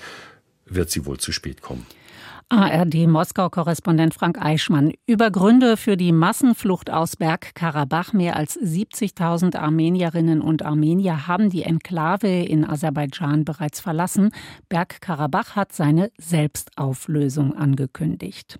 wird 0.66 0.90
sie 0.90 1.06
wohl 1.06 1.16
zu 1.16 1.32
spät 1.32 1.62
kommen. 1.62 1.86
ARD-Moskau-Korrespondent 2.50 4.14
Frank 4.14 4.40
Eichmann. 4.40 4.92
Über 5.06 5.30
Gründe 5.30 5.76
für 5.76 5.98
die 5.98 6.12
Massenflucht 6.12 6.90
aus 6.90 7.16
Bergkarabach. 7.16 8.14
Mehr 8.14 8.36
als 8.36 8.58
70.000 8.58 9.56
Armenierinnen 9.56 10.40
und 10.40 10.64
Armenier 10.64 11.26
haben 11.26 11.50
die 11.50 11.64
Enklave 11.64 12.28
in 12.28 12.64
Aserbaidschan 12.64 13.44
bereits 13.44 13.80
verlassen. 13.80 14.30
Bergkarabach 14.70 15.56
hat 15.56 15.72
seine 15.72 16.10
Selbstauflösung 16.16 17.54
angekündigt. 17.54 18.58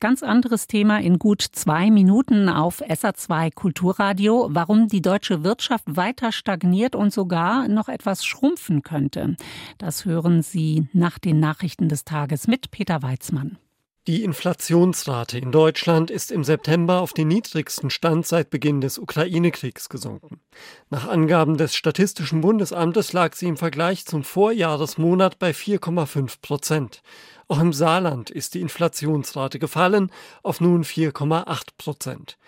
Ganz 0.00 0.22
anderes 0.22 0.66
Thema 0.66 0.98
in 0.98 1.18
gut 1.18 1.42
zwei 1.42 1.90
Minuten 1.90 2.48
auf 2.48 2.80
SA2 2.80 3.52
Kulturradio, 3.54 4.48
warum 4.50 4.88
die 4.88 5.02
deutsche 5.02 5.44
Wirtschaft 5.44 5.84
weiter 5.86 6.32
stagniert 6.32 6.96
und 6.96 7.12
sogar 7.12 7.68
noch 7.68 7.90
etwas 7.90 8.24
schrumpfen 8.24 8.82
könnte. 8.82 9.36
Das 9.76 10.06
hören 10.06 10.40
Sie 10.40 10.88
nach 10.94 11.18
den 11.18 11.38
Nachrichten 11.38 11.90
des 11.90 12.06
Tages 12.06 12.46
mit 12.46 12.70
Peter 12.70 13.02
Weizmann. 13.02 13.58
Die 14.06 14.24
Inflationsrate 14.24 15.36
in 15.36 15.52
Deutschland 15.52 16.10
ist 16.10 16.32
im 16.32 16.42
September 16.42 17.02
auf 17.02 17.12
den 17.12 17.28
niedrigsten 17.28 17.90
Stand 17.90 18.26
seit 18.26 18.48
Beginn 18.48 18.80
des 18.80 18.98
Ukraine-Kriegs 18.98 19.90
gesunken. 19.90 20.40
Nach 20.88 21.06
Angaben 21.06 21.58
des 21.58 21.76
Statistischen 21.76 22.40
Bundesamtes 22.40 23.12
lag 23.12 23.34
sie 23.34 23.48
im 23.48 23.58
Vergleich 23.58 24.06
zum 24.06 24.24
Vorjahresmonat 24.24 25.38
bei 25.38 25.50
4,5 25.50 26.40
Prozent. 26.40 27.02
Auch 27.50 27.58
im 27.58 27.72
Saarland 27.72 28.30
ist 28.30 28.54
die 28.54 28.60
Inflationsrate 28.60 29.58
gefallen 29.58 30.12
auf 30.44 30.60
nun 30.60 30.84
4,8 30.84 31.70
Prozent. 31.78 32.38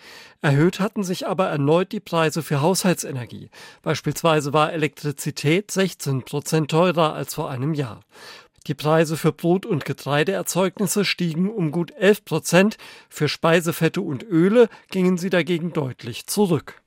Erhöht 0.41 0.79
hatten 0.79 1.03
sich 1.03 1.27
aber 1.27 1.49
erneut 1.49 1.91
die 1.91 1.99
Preise 1.99 2.41
für 2.41 2.61
Haushaltsenergie. 2.61 3.49
Beispielsweise 3.81 4.53
war 4.53 4.71
Elektrizität 4.71 5.71
16 5.71 6.23
Prozent 6.23 6.71
teurer 6.71 7.11
als 7.15 7.33
vor 7.33 7.49
einem 7.49 7.73
Jahr. 7.73 7.99
Die 8.67 8.75
Preise 8.75 9.17
für 9.17 9.33
Brot- 9.33 9.65
und 9.65 9.83
Getreideerzeugnisse 9.83 11.03
stiegen 11.03 11.49
um 11.49 11.71
gut 11.71 11.91
11 11.91 12.23
Prozent, 12.23 12.77
für 13.09 13.27
Speisefette 13.27 13.99
und 13.99 14.23
Öle 14.23 14.69
gingen 14.89 15.17
sie 15.17 15.29
dagegen 15.29 15.73
deutlich 15.73 16.27
zurück. 16.27 16.81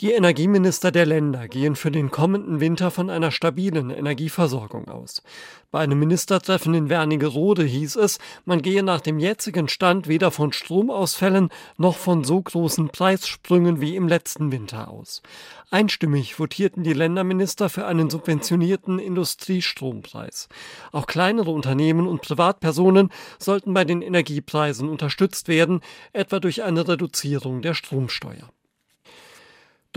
Die 0.00 0.12
Energieminister 0.12 0.92
der 0.92 1.06
Länder 1.06 1.48
gehen 1.48 1.74
für 1.74 1.90
den 1.90 2.10
kommenden 2.10 2.60
Winter 2.60 2.90
von 2.90 3.08
einer 3.08 3.30
stabilen 3.30 3.88
Energieversorgung 3.88 4.88
aus. 4.88 5.22
Bei 5.70 5.78
einem 5.78 5.98
Ministertreffen 5.98 6.74
in 6.74 6.90
Wernigerode 6.90 7.64
hieß 7.64 7.96
es, 7.96 8.18
man 8.44 8.60
gehe 8.60 8.82
nach 8.82 9.00
dem 9.00 9.18
jetzigen 9.18 9.68
Stand 9.68 10.06
weder 10.06 10.30
von 10.30 10.52
Stromausfällen 10.52 11.48
noch 11.78 11.96
von 11.96 12.24
so 12.24 12.42
großen 12.42 12.90
Preissprüngen 12.90 13.80
wie 13.80 13.96
im 13.96 14.06
letzten 14.06 14.52
Winter 14.52 14.88
aus. 14.88 15.22
Einstimmig 15.70 16.34
votierten 16.34 16.82
die 16.84 16.92
Länderminister 16.92 17.70
für 17.70 17.86
einen 17.86 18.10
subventionierten 18.10 18.98
Industriestrompreis. 18.98 20.50
Auch 20.92 21.06
kleinere 21.06 21.52
Unternehmen 21.52 22.06
und 22.06 22.20
Privatpersonen 22.20 23.08
sollten 23.38 23.72
bei 23.72 23.86
den 23.86 24.02
Energiepreisen 24.02 24.90
unterstützt 24.90 25.48
werden, 25.48 25.80
etwa 26.12 26.38
durch 26.38 26.64
eine 26.64 26.86
Reduzierung 26.86 27.62
der 27.62 27.72
Stromsteuer. 27.72 28.50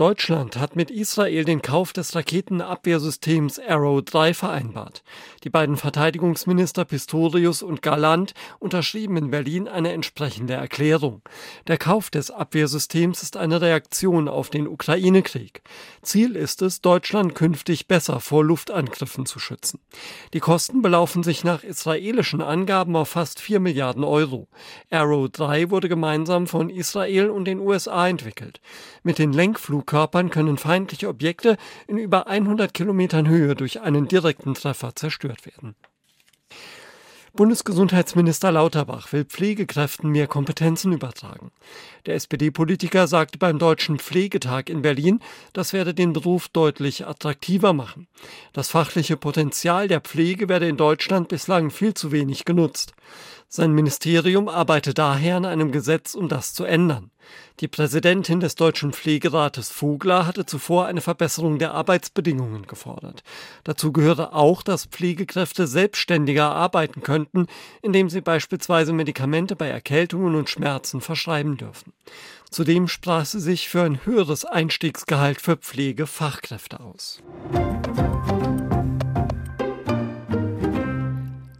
Deutschland 0.00 0.56
hat 0.56 0.76
mit 0.76 0.90
Israel 0.90 1.44
den 1.44 1.60
Kauf 1.60 1.92
des 1.92 2.14
Raketenabwehrsystems 2.16 3.58
Arrow 3.58 4.00
3 4.00 4.32
vereinbart. 4.32 5.02
Die 5.44 5.50
beiden 5.50 5.76
Verteidigungsminister 5.76 6.86
Pistorius 6.86 7.62
und 7.62 7.82
Galland 7.82 8.32
unterschrieben 8.60 9.18
in 9.18 9.30
Berlin 9.30 9.68
eine 9.68 9.92
entsprechende 9.92 10.54
Erklärung. 10.54 11.20
Der 11.66 11.76
Kauf 11.76 12.08
des 12.08 12.30
Abwehrsystems 12.30 13.22
ist 13.22 13.36
eine 13.36 13.60
Reaktion 13.60 14.28
auf 14.28 14.48
den 14.48 14.68
Ukraine-Krieg. 14.68 15.60
Ziel 16.00 16.34
ist 16.34 16.62
es, 16.62 16.80
Deutschland 16.80 17.34
künftig 17.34 17.86
besser 17.86 18.20
vor 18.20 18.42
Luftangriffen 18.42 19.26
zu 19.26 19.38
schützen. 19.38 19.80
Die 20.32 20.40
Kosten 20.40 20.80
belaufen 20.80 21.22
sich 21.22 21.44
nach 21.44 21.62
israelischen 21.62 22.40
Angaben 22.40 22.96
auf 22.96 23.10
fast 23.10 23.38
4 23.38 23.60
Milliarden 23.60 24.04
Euro. 24.04 24.48
Arrow 24.90 25.28
3 25.28 25.68
wurde 25.68 25.90
gemeinsam 25.90 26.46
von 26.46 26.70
Israel 26.70 27.28
und 27.28 27.44
den 27.44 27.60
USA 27.60 28.08
entwickelt. 28.08 28.62
Mit 29.02 29.18
den 29.18 29.34
Lenkflug 29.34 29.89
Flugkörpern 29.90 30.30
können 30.30 30.56
feindliche 30.56 31.08
Objekte 31.08 31.56
in 31.88 31.98
über 31.98 32.28
100 32.28 32.72
Kilometern 32.72 33.26
Höhe 33.26 33.56
durch 33.56 33.80
einen 33.80 34.06
direkten 34.06 34.54
Treffer 34.54 34.94
zerstört 34.94 35.44
werden. 35.46 35.74
Bundesgesundheitsminister 37.32 38.52
Lauterbach 38.52 39.12
will 39.12 39.24
Pflegekräften 39.24 40.10
mehr 40.10 40.28
Kompetenzen 40.28 40.92
übertragen. 40.92 41.50
Der 42.06 42.14
SPD-Politiker 42.14 43.08
sagte 43.08 43.38
beim 43.38 43.58
Deutschen 43.58 43.98
Pflegetag 43.98 44.68
in 44.68 44.82
Berlin, 44.82 45.18
das 45.52 45.72
werde 45.72 45.92
den 45.92 46.12
Beruf 46.12 46.48
deutlich 46.48 47.08
attraktiver 47.08 47.72
machen. 47.72 48.06
Das 48.52 48.68
fachliche 48.68 49.16
Potenzial 49.16 49.88
der 49.88 50.00
Pflege 50.00 50.48
werde 50.48 50.68
in 50.68 50.76
Deutschland 50.76 51.28
bislang 51.28 51.70
viel 51.70 51.94
zu 51.94 52.12
wenig 52.12 52.44
genutzt. 52.44 52.92
Sein 53.48 53.72
Ministerium 53.72 54.48
arbeite 54.48 54.94
daher 54.94 55.36
an 55.36 55.46
einem 55.46 55.72
Gesetz, 55.72 56.14
um 56.14 56.28
das 56.28 56.54
zu 56.54 56.62
ändern. 56.64 57.09
Die 57.60 57.68
Präsidentin 57.68 58.40
des 58.40 58.54
Deutschen 58.54 58.92
Pflegerates 58.92 59.70
Vogler 59.70 60.26
hatte 60.26 60.46
zuvor 60.46 60.86
eine 60.86 61.00
Verbesserung 61.00 61.58
der 61.58 61.72
Arbeitsbedingungen 61.74 62.66
gefordert. 62.66 63.22
Dazu 63.64 63.92
gehöre 63.92 64.34
auch, 64.34 64.62
dass 64.62 64.86
Pflegekräfte 64.86 65.66
selbstständiger 65.66 66.50
arbeiten 66.50 67.02
könnten, 67.02 67.46
indem 67.82 68.08
sie 68.08 68.22
beispielsweise 68.22 68.92
Medikamente 68.92 69.56
bei 69.56 69.68
Erkältungen 69.68 70.34
und 70.34 70.48
Schmerzen 70.48 71.00
verschreiben 71.00 71.56
dürfen. 71.56 71.92
Zudem 72.50 72.88
sprach 72.88 73.26
sie 73.26 73.40
sich 73.40 73.68
für 73.68 73.82
ein 73.82 74.04
höheres 74.04 74.44
Einstiegsgehalt 74.44 75.40
für 75.40 75.56
Pflegefachkräfte 75.56 76.80
aus. 76.80 77.22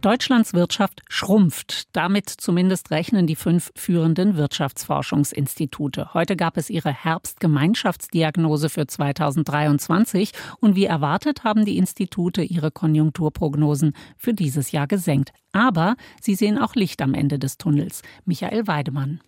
Deutschlands 0.01 0.55
Wirtschaft 0.55 1.03
schrumpft. 1.09 1.95
Damit 1.95 2.31
zumindest 2.31 2.91
rechnen 2.91 3.27
die 3.27 3.37
fünf 3.37 3.71
führenden 3.77 4.37
Wirtschaftsforschungsinstitute. 4.37 6.15
Heute 6.15 6.37
gab 6.37 6.57
es 6.57 6.71
ihre 6.71 6.93
Herbstgemeinschaftsdiagnose 6.93 8.71
für 8.71 8.87
2023 8.87 10.33
und 10.61 10.75
wie 10.75 10.87
erwartet 10.87 11.45
haben 11.45 11.67
die 11.67 11.77
Institute 11.77 12.43
ihre 12.43 12.71
Konjunkturprognosen 12.71 13.95
für 14.17 14.33
dieses 14.33 14.73
Jahr 14.73 14.87
gesenkt. 14.87 15.33
Aber 15.53 15.97
sie 16.21 16.35
sehen 16.35 16.59
auch 16.59 16.75
Licht 16.75 17.03
am 17.03 17.13
Ende 17.13 17.39
des 17.39 17.59
Tunnels. 17.59 18.03
Michael 18.25 18.67
Weidemann. 18.67 19.21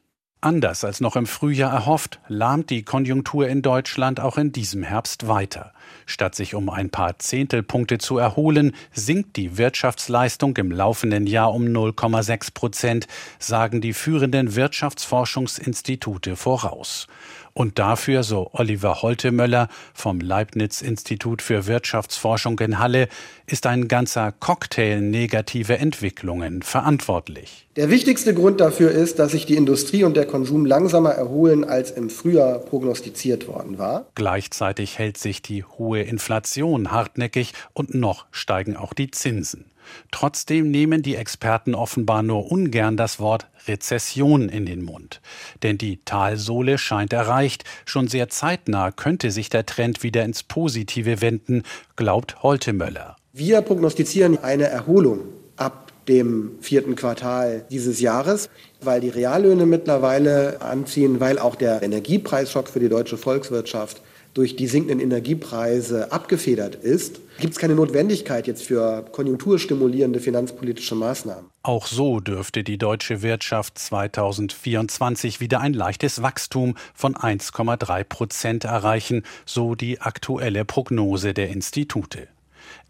Anders 0.44 0.82
als 0.82 1.00
noch 1.00 1.14
im 1.14 1.26
Frühjahr 1.26 1.72
erhofft, 1.72 2.18
lahmt 2.26 2.70
die 2.70 2.82
Konjunktur 2.82 3.46
in 3.46 3.62
Deutschland 3.62 4.18
auch 4.18 4.38
in 4.38 4.50
diesem 4.50 4.82
Herbst 4.82 5.28
weiter. 5.28 5.72
Statt 6.04 6.34
sich 6.34 6.56
um 6.56 6.68
ein 6.68 6.90
paar 6.90 7.16
Zehntelpunkte 7.20 7.98
zu 7.98 8.18
erholen, 8.18 8.74
sinkt 8.92 9.36
die 9.36 9.56
Wirtschaftsleistung 9.56 10.56
im 10.56 10.72
laufenden 10.72 11.28
Jahr 11.28 11.54
um 11.54 11.62
0,6 11.62 12.54
Prozent, 12.54 13.06
sagen 13.38 13.80
die 13.80 13.92
führenden 13.92 14.56
Wirtschaftsforschungsinstitute 14.56 16.34
voraus. 16.34 17.06
Und 17.54 17.78
dafür, 17.78 18.22
so 18.22 18.50
Oliver 18.52 19.02
Holtemöller 19.02 19.68
vom 19.92 20.20
Leibniz-Institut 20.20 21.42
für 21.42 21.66
Wirtschaftsforschung 21.66 22.58
in 22.60 22.78
Halle, 22.78 23.08
ist 23.46 23.66
ein 23.66 23.88
ganzer 23.88 24.32
Cocktail 24.32 25.00
negativer 25.00 25.78
Entwicklungen 25.78 26.62
verantwortlich. 26.62 27.68
Der 27.76 27.90
wichtigste 27.90 28.34
Grund 28.34 28.60
dafür 28.60 28.90
ist, 28.90 29.18
dass 29.18 29.32
sich 29.32 29.46
die 29.46 29.56
Industrie 29.56 30.04
und 30.04 30.16
der 30.16 30.26
Konsum 30.26 30.64
langsamer 30.66 31.10
erholen, 31.10 31.64
als 31.64 31.90
im 31.90 32.10
Frühjahr 32.10 32.58
prognostiziert 32.58 33.48
worden 33.48 33.78
war. 33.78 34.06
Gleichzeitig 34.14 34.98
hält 34.98 35.18
sich 35.18 35.42
die 35.42 35.64
hohe 35.64 36.02
Inflation 36.02 36.90
hartnäckig 36.90 37.52
und 37.72 37.94
noch 37.94 38.26
steigen 38.30 38.76
auch 38.76 38.92
die 38.92 39.10
Zinsen. 39.10 39.71
Trotzdem 40.10 40.70
nehmen 40.70 41.02
die 41.02 41.16
Experten 41.16 41.74
offenbar 41.74 42.22
nur 42.22 42.50
ungern 42.50 42.96
das 42.96 43.20
Wort 43.20 43.46
Rezession 43.66 44.48
in 44.48 44.66
den 44.66 44.82
Mund. 44.82 45.20
Denn 45.62 45.78
die 45.78 46.00
Talsohle 46.04 46.78
scheint 46.78 47.12
erreicht. 47.12 47.64
Schon 47.84 48.08
sehr 48.08 48.28
zeitnah 48.28 48.90
könnte 48.90 49.30
sich 49.30 49.48
der 49.48 49.66
Trend 49.66 50.02
wieder 50.02 50.24
ins 50.24 50.42
Positive 50.42 51.20
wenden, 51.20 51.62
glaubt 51.96 52.42
Holtemöller. 52.42 53.16
Wir 53.32 53.62
prognostizieren 53.62 54.38
eine 54.42 54.64
Erholung 54.64 55.20
ab 55.56 55.92
dem 56.08 56.58
vierten 56.60 56.96
Quartal 56.96 57.64
dieses 57.70 58.00
Jahres, 58.00 58.50
weil 58.80 59.00
die 59.00 59.08
Reallöhne 59.08 59.66
mittlerweile 59.66 60.60
anziehen, 60.60 61.20
weil 61.20 61.38
auch 61.38 61.54
der 61.54 61.82
Energiepreisschock 61.82 62.68
für 62.68 62.80
die 62.80 62.88
deutsche 62.88 63.16
Volkswirtschaft 63.16 64.02
durch 64.34 64.56
die 64.56 64.66
sinkenden 64.66 65.00
Energiepreise 65.00 66.10
abgefedert 66.12 66.74
ist, 66.74 67.20
gibt 67.38 67.54
es 67.54 67.58
keine 67.58 67.74
Notwendigkeit 67.74 68.46
jetzt 68.46 68.64
für 68.64 69.04
konjunkturstimulierende 69.12 70.20
finanzpolitische 70.20 70.94
Maßnahmen. 70.94 71.46
Auch 71.62 71.86
so 71.86 72.20
dürfte 72.20 72.64
die 72.64 72.78
deutsche 72.78 73.22
Wirtschaft 73.22 73.78
2024 73.78 75.40
wieder 75.40 75.60
ein 75.60 75.74
leichtes 75.74 76.22
Wachstum 76.22 76.76
von 76.94 77.14
1,3 77.14 78.04
Prozent 78.04 78.64
erreichen, 78.64 79.22
so 79.44 79.74
die 79.74 80.00
aktuelle 80.00 80.64
Prognose 80.64 81.34
der 81.34 81.50
Institute. 81.50 82.28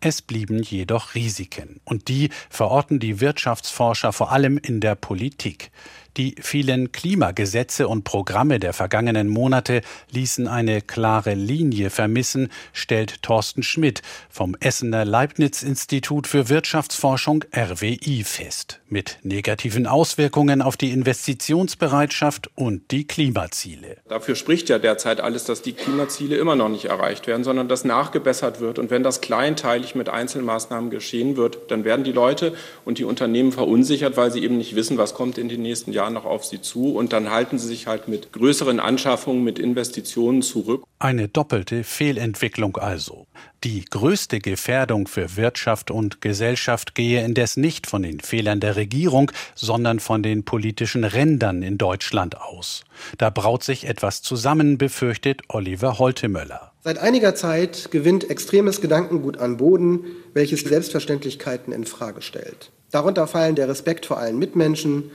Es 0.01 0.21
blieben 0.21 0.63
jedoch 0.63 1.15
Risiken, 1.15 1.81
und 1.85 2.09
die 2.09 2.31
verorten 2.51 2.99
die 2.99 3.21
Wirtschaftsforscher 3.21 4.13
vor 4.13 4.33
allem 4.33 4.59
in 4.59 4.81
der 4.81 4.97
Politik. 4.97 5.71
Die 6.19 6.35
vielen 6.41 6.93
Klimagesetze 6.93 7.89
und 7.89 8.05
Programme 8.05 8.61
der 8.61 8.75
vergangenen 8.75 9.29
Monate 9.29 9.81
ließen 10.11 10.47
eine 10.47 10.83
klare 10.83 11.33
Linie 11.33 11.89
vermissen, 11.89 12.51
stellt 12.75 13.23
Thorsten 13.23 13.63
Schmidt 13.63 14.03
vom 14.29 14.55
Essener 14.61 15.07
Leibniz-Institut 15.07 16.27
für 16.27 16.51
Wirtschaftsforschung 16.51 17.47
RWI 17.57 18.25
fest, 18.25 18.81
mit 18.91 19.21
negativen 19.23 19.87
Auswirkungen 19.87 20.61
auf 20.61 20.77
die 20.77 20.91
Investitionsbereitschaft 20.91 22.51
und 22.57 22.91
die 22.91 23.07
Klimaziele. 23.07 23.97
Dafür 24.07 24.35
spricht 24.35 24.69
ja 24.69 24.79
derzeit 24.79 25.19
alles, 25.19 25.45
dass 25.45 25.63
die 25.63 25.73
Klimaziele 25.73 26.37
immer 26.37 26.57
noch 26.57 26.69
nicht 26.69 26.85
erreicht 26.85 27.27
werden, 27.27 27.43
sondern 27.43 27.69
dass 27.69 27.85
nachgebessert 27.85 28.61
wird. 28.61 28.79
Und 28.79 28.91
wenn 28.91 29.03
das 29.03 29.23
kleinteilig 29.23 29.95
mit 29.95 30.11
Einzelmaßnahmen 30.11 30.91
geschehen 30.91 31.39
wird, 31.39 31.71
dann 31.71 31.85
werden 31.85 32.05
die 32.05 32.13
Leute 32.13 32.55
und 32.85 32.99
die 32.99 33.05
Unternehmen 33.05 33.53
verunsichert, 33.53 34.19
weil 34.19 34.31
sie 34.31 34.45
eben 34.45 34.59
nicht 34.59 34.77
wissen, 34.77 34.99
was 34.99 35.15
kommt 35.15 35.39
in 35.39 35.49
den 35.49 35.63
nächsten 35.63 35.93
Jahren 35.93 36.02
Jahren 36.03 36.15
noch 36.15 36.25
auf 36.25 36.45
sie 36.45 36.61
zu 36.61 36.97
und 36.97 37.13
dann 37.13 37.31
halten 37.31 37.59
sie 37.59 37.69
sich 37.69 37.87
halt 37.87 38.09
mit 38.09 38.33
größeren 38.33 38.81
Anschaffungen, 38.81 39.45
mit 39.45 39.59
Investitionen 39.59 40.43
zurück. 40.43 40.85
Eine 40.99 41.29
doppelte 41.29 41.85
Fehlentwicklung 41.85 42.77
also. 42.77 43.27
Die 43.63 43.85
größte 43.85 44.41
Gefährdung 44.41 45.07
für 45.07 45.37
Wirtschaft 45.37 45.93
und 45.93 46.21
Gesellschaft 46.21 46.97
gehe 46.97 47.25
indes 47.25 47.57
nicht 47.57 47.87
von 47.87 48.03
den 48.03 48.19
Fehlern 48.19 48.59
der 48.59 48.75
Regierung, 48.75 49.31
sondern 49.55 50.01
von 50.01 50.23
den 50.23 50.45
politischen 50.45 51.05
Rändern 51.05 51.63
in 51.63 51.79
Deutschland 51.79 52.41
aus. 52.41 52.85
Da 53.19 53.31
braut 53.31 53.63
sich 53.63 53.87
etwas 53.87 54.23
zusammen, 54.23 54.79
befürchtet 54.79 55.43
Oliver 55.49 56.01
Holtemöller. 56.01 56.73
Seit 56.81 56.99
einiger 56.99 57.37
Zeit 57.37 57.93
gewinnt 57.93 58.29
extremes 58.29 58.81
Gedankengut 58.81 59.39
an 59.39 59.57
Boden, 59.57 60.07
welches 60.35 60.63
Selbstverständlichkeiten 60.63 61.73
in 61.73 61.85
Frage 61.85 62.23
stellt. 62.23 62.73
Darunter 62.91 63.29
fallen 63.29 63.55
der 63.55 63.69
Respekt 63.69 64.05
vor 64.07 64.19
allen 64.19 64.39
Mitmenschen, 64.39 65.11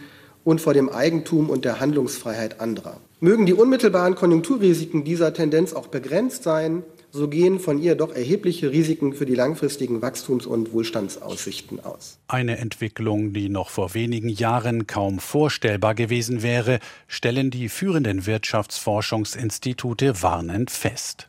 und 0.47 0.61
vor 0.61 0.73
dem 0.73 0.87
Eigentum 0.87 1.49
und 1.49 1.65
der 1.65 1.81
Handlungsfreiheit 1.81 2.61
anderer. 2.61 3.01
Mögen 3.19 3.45
die 3.45 3.53
unmittelbaren 3.53 4.15
Konjunkturrisiken 4.15 5.03
dieser 5.03 5.33
Tendenz 5.33 5.73
auch 5.73 5.87
begrenzt 5.87 6.43
sein, 6.43 6.83
so 7.11 7.27
gehen 7.27 7.59
von 7.59 7.81
ihr 7.81 7.95
doch 7.95 8.15
erhebliche 8.15 8.71
Risiken 8.71 9.11
für 9.11 9.25
die 9.25 9.35
langfristigen 9.35 10.01
Wachstums- 10.01 10.45
und 10.45 10.71
Wohlstandsaussichten 10.71 11.83
aus. 11.83 12.19
Eine 12.29 12.59
Entwicklung, 12.59 13.33
die 13.33 13.49
noch 13.49 13.69
vor 13.69 13.93
wenigen 13.93 14.29
Jahren 14.29 14.87
kaum 14.87 15.19
vorstellbar 15.19 15.95
gewesen 15.95 16.43
wäre, 16.43 16.79
stellen 17.07 17.51
die 17.51 17.67
führenden 17.67 18.25
Wirtschaftsforschungsinstitute 18.25 20.21
warnend 20.21 20.71
fest. 20.71 21.26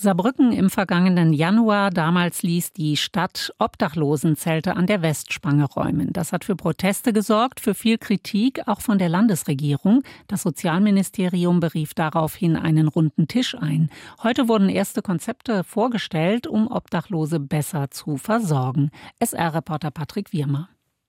Saarbrücken 0.00 0.52
im 0.52 0.70
vergangenen 0.70 1.32
Januar. 1.32 1.90
Damals 1.90 2.44
ließ 2.44 2.72
die 2.72 2.96
Stadt 2.96 3.52
Obdachlosenzelte 3.58 4.76
an 4.76 4.86
der 4.86 5.02
Westspange 5.02 5.64
räumen. 5.64 6.12
Das 6.12 6.32
hat 6.32 6.44
für 6.44 6.54
Proteste 6.54 7.12
gesorgt, 7.12 7.58
für 7.58 7.74
viel 7.74 7.98
Kritik, 7.98 8.68
auch 8.68 8.80
von 8.80 8.98
der 8.98 9.08
Landesregierung. 9.08 10.04
Das 10.28 10.42
Sozialministerium 10.42 11.58
berief 11.58 11.94
daraufhin 11.94 12.54
einen 12.54 12.86
runden 12.86 13.26
Tisch 13.26 13.56
ein. 13.56 13.90
Heute 14.22 14.46
wurden 14.46 14.68
erste 14.68 15.02
Konzepte 15.02 15.64
vorgestellt, 15.64 16.46
um 16.46 16.68
Obdachlose 16.68 17.40
besser 17.40 17.90
zu 17.90 18.18
versorgen. 18.18 18.92
SR-Reporter 19.18 19.90
Patrick 19.90 20.32
Wirmer. 20.32 20.68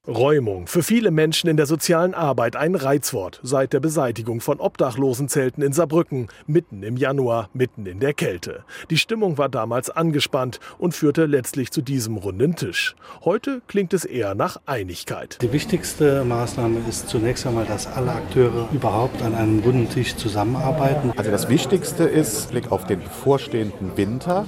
Räumung. 0.10 0.65
Für 0.65 0.82
viele 0.82 1.12
Menschen 1.12 1.50
in 1.50 1.58
der 1.58 1.67
sozialen 1.67 2.15
Arbeit 2.15 2.56
ein 2.56 2.74
Reizwort 2.74 3.39
seit 3.43 3.74
der 3.74 3.80
Beseitigung 3.80 4.41
von 4.41 4.60
Obdachlosenzelten 4.60 5.63
in 5.63 5.72
Saarbrücken, 5.72 6.30
mitten 6.48 6.82
im 6.82 6.98
Januar, 6.98 7.50
mitten 7.54 7.86
in 7.86 8.00
der 8.00 8.13
Kälte. 8.13 8.63
Die 8.89 8.98
Stimmung 8.98 9.38
war 9.38 9.50
damals 9.50 9.91
angespannt 9.91 10.60
und 10.80 10.95
führte 10.95 11.26
letztlich 11.26 11.72
zu 11.72 11.82
diesem 11.82 12.17
runden 12.17 12.56
Tisch. 12.56 12.95
Heute 13.24 13.62
klingt 13.67 13.93
es 13.93 14.04
eher 14.04 14.34
nach 14.34 14.58
Einigkeit. 14.65 15.38
Die 15.41 15.54
wichtigste 15.54 16.26
Maßnahme 16.26 16.80
ist 16.89 17.08
zunächst 17.08 17.45
einmal, 17.45 17.65
dass 17.65 17.86
alle 17.86 18.12
Akteure 18.12 18.67
überhaupt 18.72 19.22
an 19.22 19.36
einem 19.36 19.60
runden 19.60 19.89
Tisch 19.89 20.15
zusammenarbeiten. 20.15 21.13
Also 21.17 21.30
das 21.30 21.50
Wichtigste 21.50 22.06
ist, 22.06 22.50
Blick 22.50 22.72
auf 22.72 22.86
den 22.88 23.00
bevorstehenden 23.00 23.95
Winter, 23.95 24.48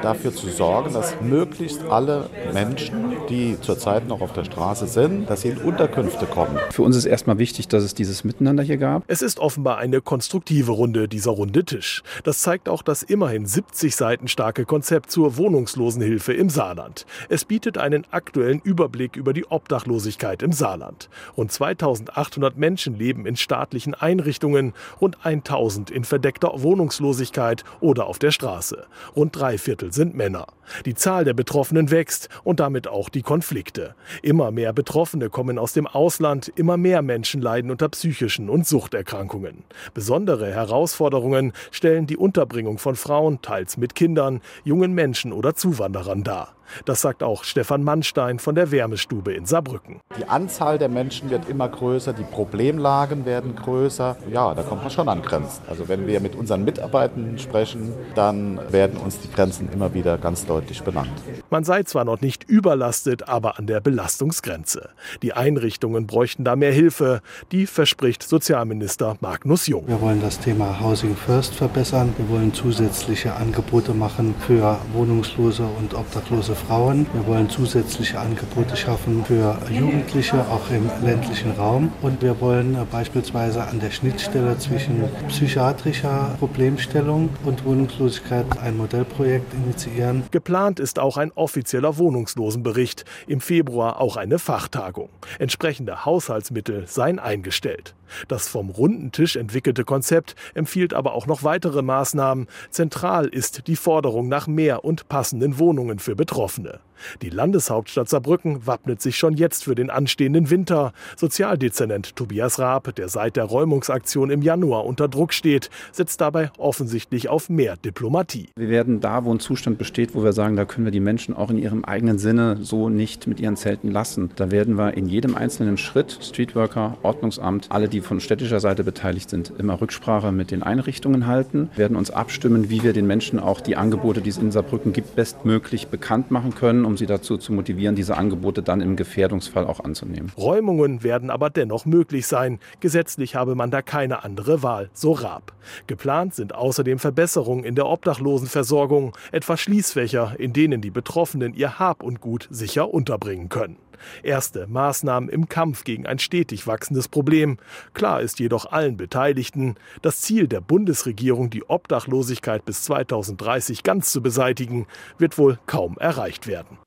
dafür 0.00 0.34
zu 0.34 0.48
sorgen, 0.48 0.94
dass 0.94 1.20
möglichst 1.20 1.82
alle 1.90 2.30
Menschen, 2.54 3.16
die 3.28 3.60
zurzeit 3.60 4.08
noch 4.08 4.22
auf 4.22 4.32
der 4.32 4.44
Straße 4.44 4.86
sind, 4.86 5.01
dass 5.02 5.42
sie 5.42 5.48
in 5.48 5.58
Unterkünfte 5.58 6.26
kommen. 6.26 6.58
Für 6.70 6.82
uns 6.82 6.96
ist 6.96 7.06
erstmal 7.06 7.38
wichtig, 7.38 7.66
dass 7.68 7.82
es 7.82 7.94
dieses 7.94 8.22
Miteinander 8.22 8.62
hier 8.62 8.76
gab. 8.76 9.02
Es 9.08 9.20
ist 9.20 9.40
offenbar 9.40 9.78
eine 9.78 10.00
konstruktive 10.00 10.72
Runde, 10.72 11.08
dieser 11.08 11.32
runde 11.32 11.64
Tisch. 11.64 12.02
Das 12.22 12.40
zeigt 12.40 12.68
auch 12.68 12.82
das 12.82 13.02
immerhin 13.02 13.46
70 13.46 13.96
Seiten 13.96 14.28
starke 14.28 14.64
Konzept 14.64 15.10
zur 15.10 15.36
Wohnungslosenhilfe 15.36 16.32
im 16.32 16.50
Saarland. 16.50 17.06
Es 17.28 17.44
bietet 17.44 17.78
einen 17.78 18.06
aktuellen 18.12 18.60
Überblick 18.60 19.16
über 19.16 19.32
die 19.32 19.44
Obdachlosigkeit 19.50 20.42
im 20.42 20.52
Saarland. 20.52 21.08
Rund 21.36 21.50
2800 21.50 22.56
Menschen 22.56 22.96
leben 22.96 23.26
in 23.26 23.36
staatlichen 23.36 23.94
Einrichtungen, 23.94 24.72
rund 25.00 25.24
1000 25.24 25.90
in 25.90 26.04
verdeckter 26.04 26.62
Wohnungslosigkeit 26.62 27.64
oder 27.80 28.06
auf 28.06 28.18
der 28.18 28.30
Straße. 28.30 28.86
Rund 29.16 29.34
drei 29.34 29.58
Viertel 29.58 29.92
sind 29.92 30.14
Männer. 30.14 30.46
Die 30.86 30.94
Zahl 30.94 31.24
der 31.24 31.34
Betroffenen 31.34 31.90
wächst 31.90 32.28
und 32.44 32.60
damit 32.60 32.88
auch 32.88 33.08
die 33.08 33.22
Konflikte. 33.22 33.94
Immer 34.22 34.50
mehr 34.50 34.72
Betroffene 34.82 35.30
kommen 35.30 35.60
aus 35.60 35.74
dem 35.74 35.86
Ausland, 35.86 36.52
immer 36.56 36.76
mehr 36.76 37.02
Menschen 37.02 37.40
leiden 37.40 37.70
unter 37.70 37.88
psychischen 37.88 38.50
und 38.50 38.66
Suchterkrankungen. 38.66 39.62
Besondere 39.94 40.52
Herausforderungen 40.52 41.52
stellen 41.70 42.08
die 42.08 42.16
Unterbringung 42.16 42.78
von 42.78 42.96
Frauen, 42.96 43.40
teils 43.42 43.76
mit 43.76 43.94
Kindern, 43.94 44.40
jungen 44.64 44.92
Menschen 44.92 45.32
oder 45.32 45.54
Zuwanderern 45.54 46.24
dar. 46.24 46.56
Das 46.84 47.00
sagt 47.00 47.22
auch 47.22 47.44
Stefan 47.44 47.84
Mannstein 47.84 48.38
von 48.38 48.54
der 48.54 48.70
Wärmestube 48.70 49.32
in 49.32 49.46
Saarbrücken. 49.46 50.00
Die 50.18 50.24
Anzahl 50.24 50.78
der 50.78 50.88
Menschen 50.88 51.30
wird 51.30 51.48
immer 51.48 51.68
größer, 51.68 52.12
die 52.12 52.24
Problemlagen 52.24 53.24
werden 53.24 53.54
größer. 53.56 54.16
Ja, 54.30 54.54
da 54.54 54.62
kommt 54.62 54.82
man 54.82 54.90
schon 54.90 55.08
an 55.08 55.22
Grenzen. 55.22 55.62
Also 55.68 55.88
wenn 55.88 56.06
wir 56.06 56.20
mit 56.20 56.34
unseren 56.34 56.64
Mitarbeitenden 56.64 57.38
sprechen, 57.38 57.92
dann 58.14 58.60
werden 58.70 58.98
uns 58.98 59.20
die 59.20 59.30
Grenzen 59.30 59.68
immer 59.72 59.94
wieder 59.94 60.18
ganz 60.18 60.46
deutlich 60.46 60.82
benannt. 60.82 61.10
Man 61.50 61.64
sei 61.64 61.82
zwar 61.82 62.04
noch 62.04 62.20
nicht 62.20 62.44
überlastet, 62.44 63.28
aber 63.28 63.58
an 63.58 63.66
der 63.66 63.80
Belastungsgrenze. 63.80 64.90
Die 65.22 65.32
Einrichtungen 65.32 66.06
bräuchten 66.06 66.44
da 66.44 66.56
mehr 66.56 66.72
Hilfe. 66.72 67.20
Die 67.50 67.66
verspricht 67.66 68.22
Sozialminister 68.22 69.16
Magnus 69.20 69.66
Jung. 69.66 69.86
Wir 69.86 70.00
wollen 70.00 70.20
das 70.20 70.38
Thema 70.38 70.80
Housing 70.80 71.16
First 71.16 71.54
verbessern. 71.54 72.14
Wir 72.16 72.28
wollen 72.28 72.54
zusätzliche 72.54 73.34
Angebote 73.34 73.94
machen 73.94 74.34
für 74.46 74.78
wohnungslose 74.92 75.64
und 75.78 75.94
obdachlose 75.94 76.54
Frauen. 76.66 77.06
Wir 77.12 77.26
wollen 77.26 77.48
zusätzliche 77.48 78.18
Angebote 78.18 78.76
schaffen 78.76 79.24
für 79.24 79.58
Jugendliche, 79.70 80.40
auch 80.50 80.70
im 80.70 80.90
ländlichen 81.04 81.52
Raum. 81.52 81.92
Und 82.02 82.22
wir 82.22 82.40
wollen 82.40 82.76
beispielsweise 82.90 83.62
an 83.64 83.80
der 83.80 83.90
Schnittstelle 83.90 84.58
zwischen 84.58 85.04
psychiatrischer 85.28 86.36
Problemstellung 86.38 87.30
und 87.44 87.64
Wohnungslosigkeit 87.64 88.46
ein 88.58 88.76
Modellprojekt 88.76 89.54
initiieren. 89.54 90.24
Geplant 90.30 90.80
ist 90.80 90.98
auch 90.98 91.16
ein 91.16 91.32
offizieller 91.32 91.98
Wohnungslosenbericht. 91.98 93.04
Im 93.26 93.40
Februar 93.40 94.00
auch 94.00 94.16
eine 94.16 94.38
Fachtagung. 94.38 95.08
Entsprechende 95.38 96.04
Haushaltsmittel 96.04 96.86
seien 96.86 97.18
eingestellt. 97.18 97.94
Das 98.28 98.48
vom 98.48 98.70
runden 98.70 99.12
Tisch 99.12 99.36
entwickelte 99.36 99.84
Konzept 99.84 100.34
empfiehlt 100.54 100.94
aber 100.94 101.14
auch 101.14 101.26
noch 101.26 101.42
weitere 101.42 101.82
Maßnahmen. 101.82 102.46
Zentral 102.70 103.26
ist 103.26 103.66
die 103.66 103.76
Forderung 103.76 104.28
nach 104.28 104.46
mehr 104.46 104.84
und 104.84 105.08
passenden 105.08 105.58
Wohnungen 105.58 105.98
für 105.98 106.14
Betroffene. 106.16 106.80
Die 107.22 107.30
Landeshauptstadt 107.30 108.08
Saarbrücken 108.08 108.66
wappnet 108.66 109.00
sich 109.02 109.16
schon 109.16 109.34
jetzt 109.34 109.64
für 109.64 109.74
den 109.74 109.90
anstehenden 109.90 110.50
Winter. 110.50 110.92
Sozialdezernent 111.16 112.16
Tobias 112.16 112.58
Raab, 112.58 112.94
der 112.94 113.08
seit 113.08 113.36
der 113.36 113.44
Räumungsaktion 113.44 114.30
im 114.30 114.42
Januar 114.42 114.84
unter 114.84 115.08
Druck 115.08 115.32
steht, 115.32 115.70
setzt 115.92 116.20
dabei 116.20 116.50
offensichtlich 116.58 117.28
auf 117.28 117.48
mehr 117.48 117.76
Diplomatie. 117.76 118.48
Wir 118.56 118.68
werden 118.68 119.00
da, 119.00 119.24
wo 119.24 119.32
ein 119.32 119.40
Zustand 119.40 119.78
besteht, 119.78 120.14
wo 120.14 120.22
wir 120.24 120.32
sagen, 120.32 120.56
da 120.56 120.64
können 120.64 120.84
wir 120.84 120.92
die 120.92 121.00
Menschen 121.00 121.36
auch 121.36 121.50
in 121.50 121.58
ihrem 121.58 121.84
eigenen 121.84 122.18
Sinne 122.18 122.58
so 122.60 122.88
nicht 122.88 123.26
mit 123.26 123.40
ihren 123.40 123.56
Zelten 123.56 123.90
lassen. 123.90 124.30
Da 124.36 124.50
werden 124.50 124.76
wir 124.76 124.94
in 124.94 125.06
jedem 125.06 125.34
einzelnen 125.34 125.78
Schritt, 125.78 126.18
Streetworker, 126.20 126.98
Ordnungsamt, 127.02 127.66
alle, 127.70 127.88
die 127.88 128.00
von 128.00 128.20
städtischer 128.20 128.60
Seite 128.60 128.84
beteiligt 128.84 129.30
sind, 129.30 129.52
immer 129.58 129.80
Rücksprache 129.80 130.32
mit 130.32 130.50
den 130.50 130.62
Einrichtungen 130.62 131.26
halten, 131.26 131.70
werden 131.76 131.96
uns 131.96 132.10
abstimmen, 132.10 132.70
wie 132.70 132.82
wir 132.82 132.92
den 132.92 133.06
Menschen 133.06 133.38
auch 133.38 133.60
die 133.60 133.76
Angebote, 133.76 134.20
die 134.20 134.30
es 134.30 134.38
in 134.38 134.52
Saarbrücken 134.52 134.92
gibt, 134.92 135.16
bestmöglich 135.16 135.88
bekannt 135.88 136.30
machen 136.30 136.54
können, 136.54 136.84
um 136.84 136.91
sie 136.96 137.06
dazu 137.06 137.36
zu 137.36 137.52
motivieren, 137.52 137.94
diese 137.94 138.16
Angebote 138.16 138.62
dann 138.62 138.80
im 138.80 138.96
Gefährdungsfall 138.96 139.66
auch 139.66 139.80
anzunehmen. 139.80 140.32
Räumungen 140.36 141.02
werden 141.02 141.30
aber 141.30 141.50
dennoch 141.50 141.86
möglich 141.86 142.26
sein. 142.26 142.58
Gesetzlich 142.80 143.34
habe 143.34 143.54
man 143.54 143.70
da 143.70 143.82
keine 143.82 144.24
andere 144.24 144.62
Wahl, 144.62 144.90
so 144.92 145.12
Raab. 145.12 145.52
Geplant 145.86 146.34
sind 146.34 146.54
außerdem 146.54 146.98
Verbesserungen 146.98 147.64
in 147.64 147.74
der 147.74 147.86
Obdachlosenversorgung, 147.86 149.16
etwa 149.30 149.56
Schließfächer, 149.56 150.34
in 150.38 150.52
denen 150.52 150.80
die 150.80 150.90
Betroffenen 150.90 151.54
ihr 151.54 151.78
Hab 151.78 152.02
und 152.02 152.20
Gut 152.20 152.48
sicher 152.50 152.92
unterbringen 152.92 153.48
können. 153.48 153.76
Erste 154.22 154.66
Maßnahmen 154.66 155.28
im 155.28 155.48
Kampf 155.48 155.84
gegen 155.84 156.06
ein 156.06 156.18
stetig 156.18 156.66
wachsendes 156.66 157.08
Problem. 157.08 157.58
Klar 157.94 158.20
ist 158.20 158.38
jedoch 158.38 158.66
allen 158.66 158.96
Beteiligten, 158.96 159.76
das 160.02 160.20
Ziel 160.20 160.48
der 160.48 160.60
Bundesregierung, 160.60 161.50
die 161.50 161.64
Obdachlosigkeit 161.68 162.64
bis 162.64 162.82
2030 162.84 163.82
ganz 163.82 164.12
zu 164.12 164.22
beseitigen, 164.22 164.86
wird 165.18 165.38
wohl 165.38 165.58
kaum 165.66 165.98
erreicht 165.98 166.46
werden. 166.46 166.78